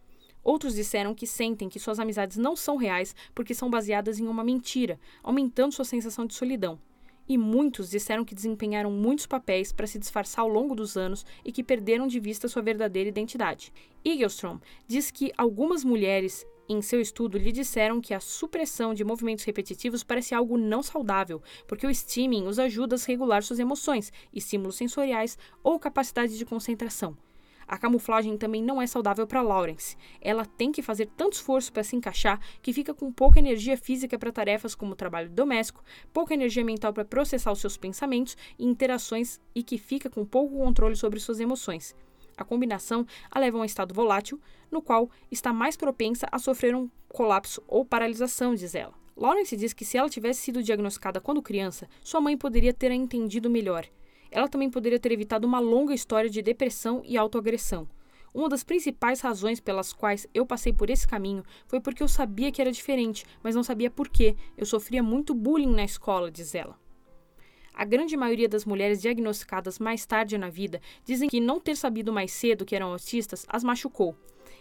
Outros 0.42 0.76
disseram 0.76 1.14
que 1.14 1.28
sentem 1.28 1.68
que 1.68 1.80
suas 1.80 2.00
amizades 2.00 2.38
não 2.38 2.56
são 2.56 2.78
reais 2.78 3.14
porque 3.34 3.54
são 3.54 3.70
baseadas 3.70 4.20
em 4.20 4.28
uma 4.28 4.44
mentira, 4.44 4.98
aumentando 5.22 5.74
sua 5.74 5.84
sensação 5.84 6.26
de 6.26 6.34
solidão. 6.34 6.80
E 7.28 7.38
muitos 7.38 7.90
disseram 7.90 8.24
que 8.24 8.36
desempenharam 8.36 8.92
muitos 8.92 9.26
papéis 9.26 9.72
para 9.72 9.88
se 9.88 10.00
disfarçar 10.00 10.44
ao 10.44 10.50
longo 10.50 10.76
dos 10.76 10.96
anos 10.96 11.26
e 11.44 11.52
que 11.52 11.64
perderam 11.64 12.08
de 12.08 12.20
vista 12.20 12.48
sua 12.48 12.62
verdadeira 12.62 13.10
identidade. 13.10 13.74
Eaglestrom 14.04 14.60
diz 14.88 15.10
que 15.10 15.32
algumas 15.38 15.84
mulheres 15.84 16.46
em 16.68 16.82
seu 16.82 17.00
estudo, 17.00 17.38
lhe 17.38 17.52
disseram 17.52 18.02
que 18.02 18.14
a 18.14 18.20
supressão 18.20 18.94
de 18.94 19.04
movimentos 19.04 19.46
repetitivos 19.46 20.04
parece 20.04 20.34
algo 20.34 20.58
não 20.58 20.82
saudável, 20.82 21.42
porque 21.68 21.86
o 21.86 21.94
steaming 21.94 22.48
os 22.48 22.58
ajuda 22.58 22.96
a 22.96 23.00
regular 23.06 23.44
suas 23.44 23.60
emoções, 23.60 24.12
estímulos 24.34 24.76
sensoriais 24.76 25.38
ou 25.64 25.80
capacidade 25.80 26.38
de 26.38 26.46
concentração. 26.46 27.16
A 27.68 27.78
camuflagem 27.78 28.38
também 28.38 28.62
não 28.62 28.82
é 28.82 28.86
saudável 28.86 29.26
para 29.26 29.42
Lawrence. 29.42 29.98
Ela 30.22 30.46
tem 30.46 30.72
que 30.72 30.82
fazer 30.82 31.10
tanto 31.18 31.34
esforço 31.34 31.74
para 31.74 31.84
se 31.84 31.96
encaixar 31.96 32.40
que 32.62 32.72
fica 32.72 32.94
com 32.94 33.12
pouca 33.12 33.40
energia 33.40 33.78
física 33.78 34.18
para 34.20 34.32
tarefas 34.32 34.76
como 34.76 34.96
trabalho 34.96 35.30
doméstico, 35.30 35.84
pouca 36.14 36.34
energia 36.34 36.64
mental 36.64 36.94
para 36.94 37.04
processar 37.04 37.52
os 37.52 37.60
seus 37.60 37.78
pensamentos 37.78 38.38
e 38.60 38.66
interações 38.66 39.40
e 39.54 39.64
que 39.64 39.78
fica 39.78 40.10
com 40.10 40.26
pouco 40.26 40.58
controle 40.58 40.96
sobre 40.96 41.20
suas 41.20 41.40
emoções. 41.40 41.96
A 42.38 42.44
combinação 42.44 43.06
a 43.32 43.40
leva 43.40 43.58
a 43.58 43.62
um 43.62 43.66
estado 43.66 43.94
volátil, 43.94 44.40
no 44.70 44.82
qual 44.82 45.10
está 45.32 45.54
mais 45.54 45.78
propensa 45.78 46.28
a 46.32 46.38
sofrer 46.38 46.76
um 46.76 46.90
colapso 47.08 47.64
ou 47.68 47.86
paralisação, 47.86 48.54
diz 48.54 48.76
ela. 48.76 48.94
Lawrence 49.16 49.56
diz 49.56 49.72
que 49.72 49.86
se 49.86 49.98
ela 49.98 50.10
tivesse 50.10 50.42
sido 50.42 50.62
diagnosticada 50.62 51.22
quando 51.22 51.42
criança, 51.42 51.88
sua 52.04 52.20
mãe 52.20 52.38
poderia 52.38 52.74
ter 52.74 52.92
a 52.92 52.96
entendido 52.96 53.50
melhor. 53.50 53.88
Ela 54.36 54.50
também 54.50 54.70
poderia 54.70 55.00
ter 55.00 55.14
evitado 55.14 55.48
uma 55.48 55.60
longa 55.60 55.94
história 55.94 56.30
de 56.30 56.42
depressão 56.42 57.02
e 57.06 57.16
autoagressão. 57.16 57.88
Uma 58.34 58.50
das 58.50 58.66
principais 58.66 59.22
razões 59.22 59.62
pelas 59.62 59.94
quais 59.94 60.28
eu 60.34 60.46
passei 60.46 60.74
por 60.74 60.90
esse 60.90 61.08
caminho 61.08 61.42
foi 61.66 61.80
porque 61.80 62.04
eu 62.04 62.08
sabia 62.10 62.52
que 62.52 62.62
era 62.62 62.70
diferente, 62.70 63.26
mas 63.42 63.56
não 63.56 63.64
sabia 63.64 63.90
por 63.90 64.10
quê. 64.10 64.36
Eu 64.58 64.66
sofria 64.66 65.02
muito 65.02 65.34
bullying 65.34 65.72
na 65.72 65.86
escola, 65.86 66.30
diz 66.30 66.54
ela. 66.54 66.78
A 67.74 67.86
grande 67.86 68.18
maioria 68.18 68.50
das 68.50 68.66
mulheres 68.66 69.02
diagnosticadas 69.02 69.80
mais 69.80 70.06
tarde 70.06 70.38
na 70.38 70.50
vida 70.50 70.82
dizem 71.06 71.30
que 71.30 71.40
não 71.40 71.58
ter 71.58 71.78
sabido 71.78 72.12
mais 72.12 72.34
cedo 72.34 72.66
que 72.66 72.76
eram 72.76 72.92
autistas 72.92 73.46
as 73.48 73.64
machucou. 73.64 74.18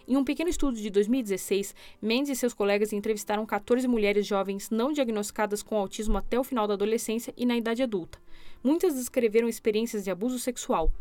Em 0.07 0.17
um 0.17 0.25
pequeno 0.25 0.51
estudo 0.51 0.77
de 0.77 0.91
2016, 0.91 1.75
Mendes 2.01 2.31
e 2.31 2.37
seus 2.37 2.53
colegas 2.53 2.93
entrevistaram 2.93 3.47
14 3.47 3.89
mulheres 3.89 4.27
jovens 4.27 4.71
não 4.71 4.93
diagnosticadas 4.93 5.63
com 5.63 5.77
autismo 5.77 6.19
até 6.19 6.39
o 6.39 6.45
final 6.45 6.67
da 6.67 6.75
adolescência 6.75 7.33
e 7.37 7.47
na 7.47 7.57
idade 7.57 7.83
adulta. 7.83 8.19
Muitas 8.63 8.95
descreveram 8.95 9.49
experiências 9.49 10.05
de 10.05 10.11
abuso 10.11 10.39
sexual. 10.39 10.93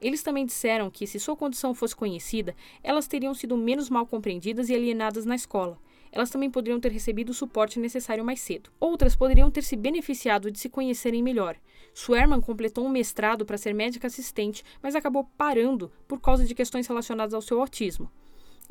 Eles 0.00 0.22
também 0.22 0.46
disseram 0.46 0.90
que, 0.90 1.06
se 1.06 1.18
sua 1.18 1.36
condição 1.36 1.74
fosse 1.74 1.96
conhecida, 1.96 2.54
elas 2.82 3.06
teriam 3.06 3.34
sido 3.34 3.56
menos 3.56 3.88
mal 3.88 4.06
compreendidas 4.06 4.68
e 4.68 4.74
alienadas 4.74 5.24
na 5.24 5.34
escola 5.34 5.78
elas 6.12 6.30
também 6.30 6.50
poderiam 6.50 6.80
ter 6.80 6.90
recebido 6.90 7.30
o 7.30 7.34
suporte 7.34 7.78
necessário 7.78 8.24
mais 8.24 8.40
cedo. 8.40 8.70
Outras 8.80 9.14
poderiam 9.14 9.50
ter 9.50 9.62
se 9.62 9.76
beneficiado 9.76 10.50
de 10.50 10.58
se 10.58 10.68
conhecerem 10.68 11.22
melhor. 11.22 11.56
Swerman 11.94 12.40
completou 12.40 12.84
um 12.84 12.88
mestrado 12.88 13.44
para 13.44 13.58
ser 13.58 13.74
médica 13.74 14.06
assistente, 14.06 14.64
mas 14.82 14.94
acabou 14.94 15.24
parando 15.36 15.90
por 16.08 16.20
causa 16.20 16.44
de 16.44 16.54
questões 16.54 16.86
relacionadas 16.86 17.34
ao 17.34 17.42
seu 17.42 17.60
autismo. 17.60 18.10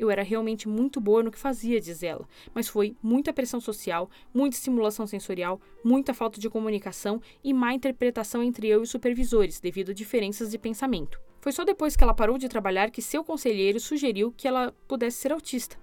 Eu 0.00 0.10
era 0.10 0.22
realmente 0.22 0.66
muito 0.66 0.98
boa 0.98 1.22
no 1.22 1.30
que 1.30 1.38
fazia, 1.38 1.78
diz 1.78 2.02
ela, 2.02 2.26
mas 2.54 2.66
foi 2.66 2.96
muita 3.02 3.34
pressão 3.34 3.60
social, 3.60 4.08
muita 4.32 4.56
estimulação 4.56 5.06
sensorial, 5.06 5.60
muita 5.84 6.14
falta 6.14 6.40
de 6.40 6.48
comunicação 6.48 7.20
e 7.44 7.52
má 7.52 7.74
interpretação 7.74 8.42
entre 8.42 8.66
eu 8.66 8.80
e 8.80 8.82
os 8.84 8.90
supervisores, 8.90 9.60
devido 9.60 9.90
a 9.90 9.94
diferenças 9.94 10.50
de 10.50 10.56
pensamento. 10.56 11.20
Foi 11.38 11.52
só 11.52 11.66
depois 11.66 11.96
que 11.96 12.02
ela 12.02 12.14
parou 12.14 12.38
de 12.38 12.48
trabalhar 12.48 12.90
que 12.90 13.02
seu 13.02 13.22
conselheiro 13.22 13.78
sugeriu 13.78 14.32
que 14.34 14.48
ela 14.48 14.74
pudesse 14.88 15.18
ser 15.18 15.32
autista. 15.32 15.76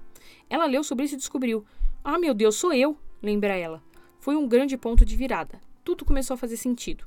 Ela 0.49 0.65
leu 0.65 0.83
sobre 0.83 1.05
isso 1.05 1.13
e 1.13 1.17
descobriu: 1.17 1.63
Ah, 2.03 2.17
meu 2.17 2.33
Deus, 2.33 2.55
sou 2.55 2.73
eu! 2.73 2.97
lembra 3.21 3.55
ela. 3.55 3.83
Foi 4.19 4.35
um 4.35 4.47
grande 4.47 4.75
ponto 4.77 5.05
de 5.05 5.15
virada. 5.15 5.61
Tudo 5.83 6.03
começou 6.03 6.33
a 6.33 6.37
fazer 6.37 6.57
sentido. 6.57 7.05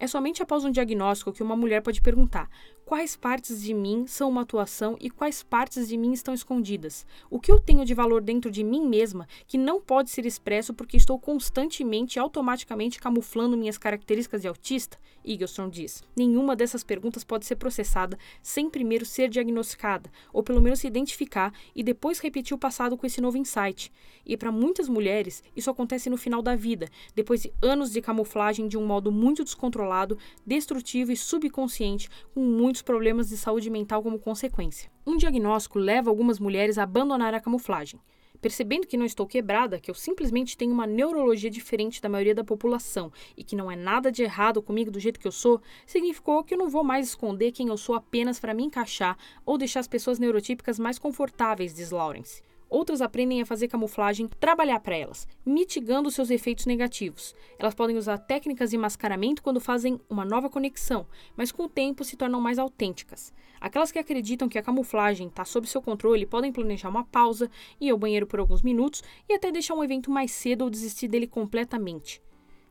É 0.00 0.06
somente 0.06 0.40
após 0.40 0.64
um 0.64 0.70
diagnóstico 0.70 1.32
que 1.32 1.42
uma 1.42 1.56
mulher 1.56 1.82
pode 1.82 2.00
perguntar: 2.00 2.48
quais 2.84 3.16
partes 3.16 3.60
de 3.60 3.74
mim 3.74 4.06
são 4.06 4.28
uma 4.28 4.42
atuação 4.42 4.96
e 5.00 5.10
quais 5.10 5.42
partes 5.42 5.88
de 5.88 5.96
mim 5.96 6.12
estão 6.12 6.32
escondidas? 6.32 7.04
O 7.28 7.40
que 7.40 7.50
eu 7.50 7.58
tenho 7.58 7.84
de 7.84 7.94
valor 7.94 8.22
dentro 8.22 8.48
de 8.48 8.62
mim 8.62 8.86
mesma 8.86 9.26
que 9.48 9.58
não 9.58 9.80
pode 9.80 10.10
ser 10.10 10.24
expresso 10.24 10.72
porque 10.72 10.96
estou 10.96 11.18
constantemente 11.18 12.16
e 12.16 12.20
automaticamente 12.20 13.00
camuflando 13.00 13.56
minhas 13.56 13.76
características 13.76 14.42
de 14.42 14.48
autista? 14.48 14.96
Eagleson 15.24 15.68
diz. 15.68 16.04
Nenhuma 16.16 16.54
dessas 16.54 16.84
perguntas 16.84 17.24
pode 17.24 17.44
ser 17.44 17.56
processada 17.56 18.16
sem 18.40 18.70
primeiro 18.70 19.04
ser 19.04 19.28
diagnosticada, 19.28 20.10
ou 20.32 20.44
pelo 20.44 20.62
menos 20.62 20.78
se 20.78 20.86
identificar 20.86 21.52
e 21.74 21.82
depois 21.82 22.20
repetir 22.20 22.54
o 22.54 22.58
passado 22.58 22.96
com 22.96 23.04
esse 23.04 23.20
novo 23.20 23.36
insight. 23.36 23.92
E 24.24 24.36
para 24.36 24.52
muitas 24.52 24.88
mulheres, 24.88 25.42
isso 25.56 25.68
acontece 25.68 26.08
no 26.08 26.16
final 26.16 26.40
da 26.40 26.54
vida, 26.54 26.88
depois 27.16 27.42
de 27.42 27.52
anos 27.60 27.90
de 27.90 28.00
camuflagem 28.00 28.68
de 28.68 28.78
um 28.78 28.86
modo 28.86 29.10
muito 29.10 29.42
descontrolado 29.42 29.87
descontrolado, 29.88 30.18
destrutivo 30.46 31.12
e 31.12 31.16
subconsciente, 31.16 32.08
com 32.34 32.40
muitos 32.40 32.82
problemas 32.82 33.28
de 33.28 33.36
saúde 33.36 33.70
mental 33.70 34.02
como 34.02 34.18
consequência. 34.18 34.90
Um 35.06 35.16
diagnóstico 35.16 35.78
leva 35.78 36.10
algumas 36.10 36.38
mulheres 36.38 36.76
a 36.78 36.82
abandonar 36.82 37.34
a 37.34 37.40
camuflagem. 37.40 38.00
Percebendo 38.40 38.86
que 38.86 38.96
não 38.96 39.04
estou 39.04 39.26
quebrada, 39.26 39.80
que 39.80 39.90
eu 39.90 39.94
simplesmente 39.94 40.56
tenho 40.56 40.72
uma 40.72 40.86
neurologia 40.86 41.50
diferente 41.50 42.00
da 42.00 42.08
maioria 42.08 42.36
da 42.36 42.44
população 42.44 43.10
e 43.36 43.42
que 43.42 43.56
não 43.56 43.68
é 43.68 43.74
nada 43.74 44.12
de 44.12 44.22
errado 44.22 44.62
comigo 44.62 44.92
do 44.92 45.00
jeito 45.00 45.18
que 45.18 45.26
eu 45.26 45.32
sou, 45.32 45.60
significou 45.84 46.44
que 46.44 46.54
eu 46.54 46.58
não 46.58 46.68
vou 46.68 46.84
mais 46.84 47.08
esconder 47.08 47.50
quem 47.50 47.66
eu 47.68 47.76
sou 47.76 47.96
apenas 47.96 48.38
para 48.38 48.54
me 48.54 48.62
encaixar 48.62 49.16
ou 49.44 49.58
deixar 49.58 49.80
as 49.80 49.88
pessoas 49.88 50.20
neurotípicas 50.20 50.78
mais 50.78 51.00
confortáveis, 51.00 51.74
diz 51.74 51.90
Lawrence. 51.90 52.47
Outras 52.70 53.00
aprendem 53.00 53.40
a 53.40 53.46
fazer 53.46 53.68
camuflagem, 53.68 54.28
trabalhar 54.38 54.80
para 54.80 54.96
elas, 54.96 55.26
mitigando 55.44 56.10
seus 56.10 56.30
efeitos 56.30 56.66
negativos. 56.66 57.34
Elas 57.58 57.74
podem 57.74 57.96
usar 57.96 58.18
técnicas 58.18 58.70
de 58.70 58.76
mascaramento 58.76 59.42
quando 59.42 59.60
fazem 59.60 59.98
uma 60.08 60.24
nova 60.24 60.50
conexão, 60.50 61.06
mas 61.36 61.50
com 61.50 61.64
o 61.64 61.68
tempo 61.68 62.04
se 62.04 62.16
tornam 62.16 62.40
mais 62.40 62.58
autênticas. 62.58 63.32
Aquelas 63.60 63.90
que 63.90 63.98
acreditam 63.98 64.48
que 64.48 64.58
a 64.58 64.62
camuflagem 64.62 65.28
está 65.28 65.44
sob 65.44 65.66
seu 65.66 65.80
controle 65.80 66.26
podem 66.26 66.52
planejar 66.52 66.90
uma 66.90 67.04
pausa, 67.04 67.50
ir 67.80 67.90
ao 67.90 67.98
banheiro 67.98 68.26
por 68.26 68.38
alguns 68.38 68.62
minutos 68.62 69.02
e 69.28 69.32
até 69.32 69.50
deixar 69.50 69.74
um 69.74 69.82
evento 69.82 70.10
mais 70.10 70.30
cedo 70.30 70.62
ou 70.62 70.70
desistir 70.70 71.08
dele 71.08 71.26
completamente. 71.26 72.22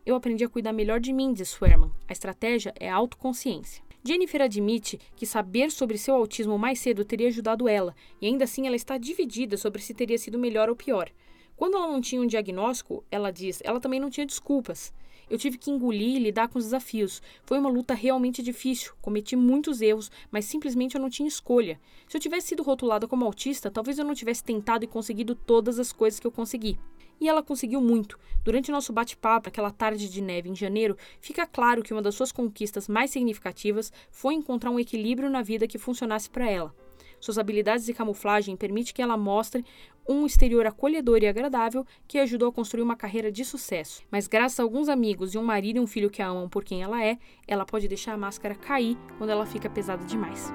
Eu 0.08 0.16
aprendi 0.16 0.42
a 0.46 0.48
cuidar 0.48 0.72
melhor 0.72 1.02
de 1.02 1.12
mim, 1.12 1.34
diz 1.34 1.50
Swerman. 1.50 1.92
A 2.08 2.14
estratégia 2.14 2.74
é 2.80 2.90
a 2.90 2.96
autoconsciência. 2.96 3.84
Jennifer 4.02 4.42
admite 4.42 4.98
que 5.18 5.26
saber 5.26 5.70
sobre 5.70 5.98
seu 5.98 6.16
autismo 6.16 6.58
mais 6.58 6.80
cedo 6.80 7.04
teria 7.04 7.28
ajudado 7.28 7.68
ela, 7.68 7.94
e 8.22 8.26
ainda 8.26 8.46
assim 8.46 8.66
ela 8.66 8.78
está 8.78 8.98
dividida 8.98 9.58
sobre 9.58 9.82
se 9.82 9.94
teria 9.94 10.18
sido 10.18 10.40
melhor 10.40 10.70
ou 10.70 10.78
pior. 10.78 11.10
Quando 11.58 11.76
ela 11.76 11.92
não 11.92 12.00
tinha 12.00 12.22
um 12.22 12.26
diagnóstico, 12.26 13.04
ela 13.12 13.32
diz, 13.32 13.60
ela 13.66 13.82
também 13.82 14.00
não 14.00 14.10
tinha 14.10 14.26
desculpas. 14.26 14.94
Eu 15.30 15.38
tive 15.38 15.58
que 15.58 15.70
engolir 15.70 16.16
e 16.16 16.20
lidar 16.20 16.48
com 16.48 16.58
os 16.58 16.64
desafios. 16.64 17.22
Foi 17.44 17.60
uma 17.60 17.70
luta 17.70 17.94
realmente 17.94 18.42
difícil. 18.42 18.94
Cometi 19.02 19.36
muitos 19.36 19.82
erros, 19.82 20.10
mas 20.32 20.46
simplesmente 20.46 20.96
eu 20.96 21.02
não 21.02 21.10
tinha 21.10 21.28
escolha. 21.28 21.82
Se 22.08 22.16
eu 22.16 22.22
tivesse 22.22 22.48
sido 22.48 22.64
rotulada 22.64 23.10
como 23.10 23.26
autista, 23.26 23.70
talvez 23.70 24.00
eu 24.00 24.06
não 24.06 24.14
tivesse 24.14 24.42
tentado 24.42 24.86
e 24.86 24.88
conseguido 24.88 25.36
todas 25.36 25.80
as 25.80 25.92
coisas 25.92 26.18
que 26.18 26.26
eu 26.26 26.32
consegui. 26.32 26.80
E 27.20 27.28
ela 27.28 27.44
conseguiu 27.44 27.82
muito. 27.82 28.18
Durante 28.44 28.72
nosso 28.72 28.94
bate-papo, 28.94 29.50
aquela 29.50 29.72
tarde 29.72 30.10
de 30.10 30.22
neve 30.22 30.50
em 30.50 30.56
janeiro, 30.56 30.98
fica 31.20 31.46
claro 31.46 31.84
que 31.84 31.94
uma 31.94 32.02
das 32.02 32.16
suas 32.16 32.32
conquistas 32.32 32.88
mais 32.88 33.12
significativas 33.12 33.92
foi 34.10 34.34
encontrar 34.34 34.72
um 34.72 34.80
equilíbrio 34.80 35.30
na 35.30 35.42
vida 35.42 35.68
que 35.68 35.78
funcionasse 35.78 36.30
para 36.30 36.50
ela. 36.50 36.74
Suas 37.20 37.38
habilidades 37.38 37.86
de 37.86 37.94
camuflagem 37.94 38.56
permitem 38.56 38.94
que 38.94 39.02
ela 39.02 39.18
mostre 39.18 39.66
um 40.08 40.26
exterior 40.26 40.66
acolhedor 40.66 41.22
e 41.22 41.28
agradável 41.28 41.86
que 42.08 42.20
ajudou 42.20 42.50
a 42.50 42.54
construir 42.54 42.84
uma 42.84 42.96
carreira 42.96 43.32
de 43.32 43.44
sucesso. 43.44 44.04
Mas 44.10 44.28
graças 44.28 44.60
a 44.60 44.64
alguns 44.64 44.88
amigos 44.88 45.34
e 45.34 45.38
um 45.38 45.44
marido 45.44 45.78
e 45.78 45.80
um 45.80 45.88
filho 45.88 46.10
que 46.10 46.22
a 46.22 46.28
amam 46.28 46.48
por 46.48 46.64
quem 46.64 46.82
ela 46.82 47.04
é, 47.04 47.18
ela 47.48 47.66
pode 47.66 47.88
deixar 47.88 48.14
a 48.14 48.18
máscara 48.18 48.56
cair 48.56 48.98
quando 49.18 49.32
ela 49.32 49.46
fica 49.46 49.70
pesada 49.70 50.06
demais. 50.06 50.54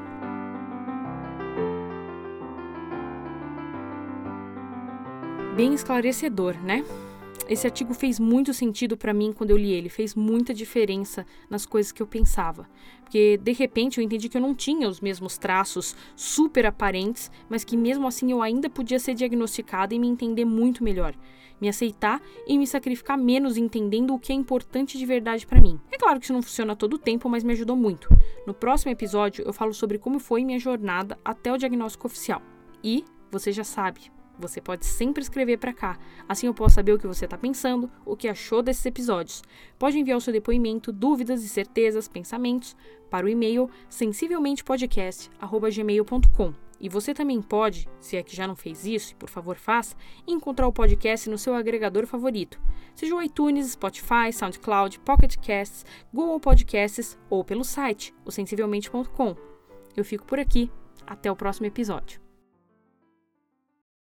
Bem 5.56 5.74
esclarecedor, 5.74 6.56
né? 6.62 6.82
Esse 7.46 7.66
artigo 7.66 7.92
fez 7.92 8.18
muito 8.18 8.54
sentido 8.54 8.96
para 8.96 9.12
mim 9.12 9.32
quando 9.32 9.50
eu 9.50 9.56
li 9.58 9.70
ele, 9.70 9.90
fez 9.90 10.14
muita 10.14 10.54
diferença 10.54 11.26
nas 11.50 11.66
coisas 11.66 11.92
que 11.92 12.00
eu 12.00 12.06
pensava. 12.06 12.66
Porque 13.02 13.36
de 13.36 13.52
repente 13.52 13.98
eu 13.98 14.04
entendi 14.04 14.30
que 14.30 14.36
eu 14.38 14.40
não 14.40 14.54
tinha 14.54 14.88
os 14.88 15.00
mesmos 15.00 15.36
traços 15.36 15.94
super 16.16 16.64
aparentes, 16.64 17.30
mas 17.50 17.64
que 17.64 17.76
mesmo 17.76 18.06
assim 18.06 18.32
eu 18.32 18.40
ainda 18.40 18.70
podia 18.70 18.98
ser 18.98 19.14
diagnosticada 19.14 19.94
e 19.94 19.98
me 19.98 20.08
entender 20.08 20.46
muito 20.46 20.82
melhor 20.82 21.14
me 21.60 21.68
aceitar 21.68 22.20
e 22.44 22.58
me 22.58 22.66
sacrificar 22.66 23.16
menos 23.16 23.56
entendendo 23.56 24.12
o 24.12 24.18
que 24.18 24.32
é 24.32 24.34
importante 24.34 24.98
de 24.98 25.06
verdade 25.06 25.46
para 25.46 25.60
mim. 25.60 25.78
É 25.92 25.96
claro 25.96 26.18
que 26.18 26.26
isso 26.26 26.32
não 26.32 26.42
funciona 26.42 26.74
todo 26.74 26.94
o 26.94 26.98
tempo, 26.98 27.28
mas 27.28 27.44
me 27.44 27.52
ajudou 27.52 27.76
muito. 27.76 28.08
No 28.44 28.52
próximo 28.52 28.90
episódio 28.90 29.44
eu 29.46 29.52
falo 29.52 29.72
sobre 29.72 29.96
como 29.96 30.18
foi 30.18 30.44
minha 30.44 30.58
jornada 30.58 31.16
até 31.24 31.52
o 31.52 31.56
diagnóstico 31.56 32.08
oficial. 32.08 32.42
E 32.82 33.04
você 33.30 33.52
já 33.52 33.62
sabe, 33.62 34.10
você 34.38 34.60
pode 34.60 34.86
sempre 34.86 35.22
escrever 35.22 35.58
para 35.58 35.72
cá. 35.72 35.98
Assim 36.28 36.46
eu 36.46 36.54
posso 36.54 36.74
saber 36.74 36.92
o 36.92 36.98
que 36.98 37.06
você 37.06 37.26
está 37.26 37.38
pensando, 37.38 37.90
o 38.04 38.16
que 38.16 38.28
achou 38.28 38.62
desses 38.62 38.84
episódios. 38.86 39.42
Pode 39.78 39.98
enviar 39.98 40.18
o 40.18 40.20
seu 40.20 40.32
depoimento, 40.32 40.92
dúvidas 40.92 41.44
e 41.44 41.48
certezas, 41.48 42.08
pensamentos 42.08 42.76
para 43.10 43.26
o 43.26 43.28
e-mail 43.28 43.70
sensivelmentepodcast@gmail.com. 43.88 46.54
E 46.80 46.88
você 46.88 47.14
também 47.14 47.40
pode, 47.40 47.88
se 48.00 48.16
é 48.16 48.24
que 48.24 48.34
já 48.34 48.44
não 48.46 48.56
fez 48.56 48.84
isso, 48.84 49.14
por 49.14 49.28
favor 49.28 49.54
faça, 49.56 49.94
encontrar 50.26 50.66
o 50.66 50.72
podcast 50.72 51.30
no 51.30 51.38
seu 51.38 51.54
agregador 51.54 52.08
favorito, 52.08 52.60
seja 52.92 53.14
o 53.14 53.22
iTunes, 53.22 53.70
Spotify, 53.70 54.32
SoundCloud, 54.32 54.98
Pocket 55.00 55.36
Casts, 55.36 55.86
Google 56.12 56.40
Podcasts 56.40 57.16
ou 57.30 57.44
pelo 57.44 57.62
site, 57.62 58.12
o 58.24 58.32
sensivelmente.com. 58.32 59.36
Eu 59.96 60.04
fico 60.04 60.24
por 60.24 60.40
aqui. 60.40 60.70
Até 61.06 61.30
o 61.30 61.36
próximo 61.36 61.66
episódio. 61.66 62.21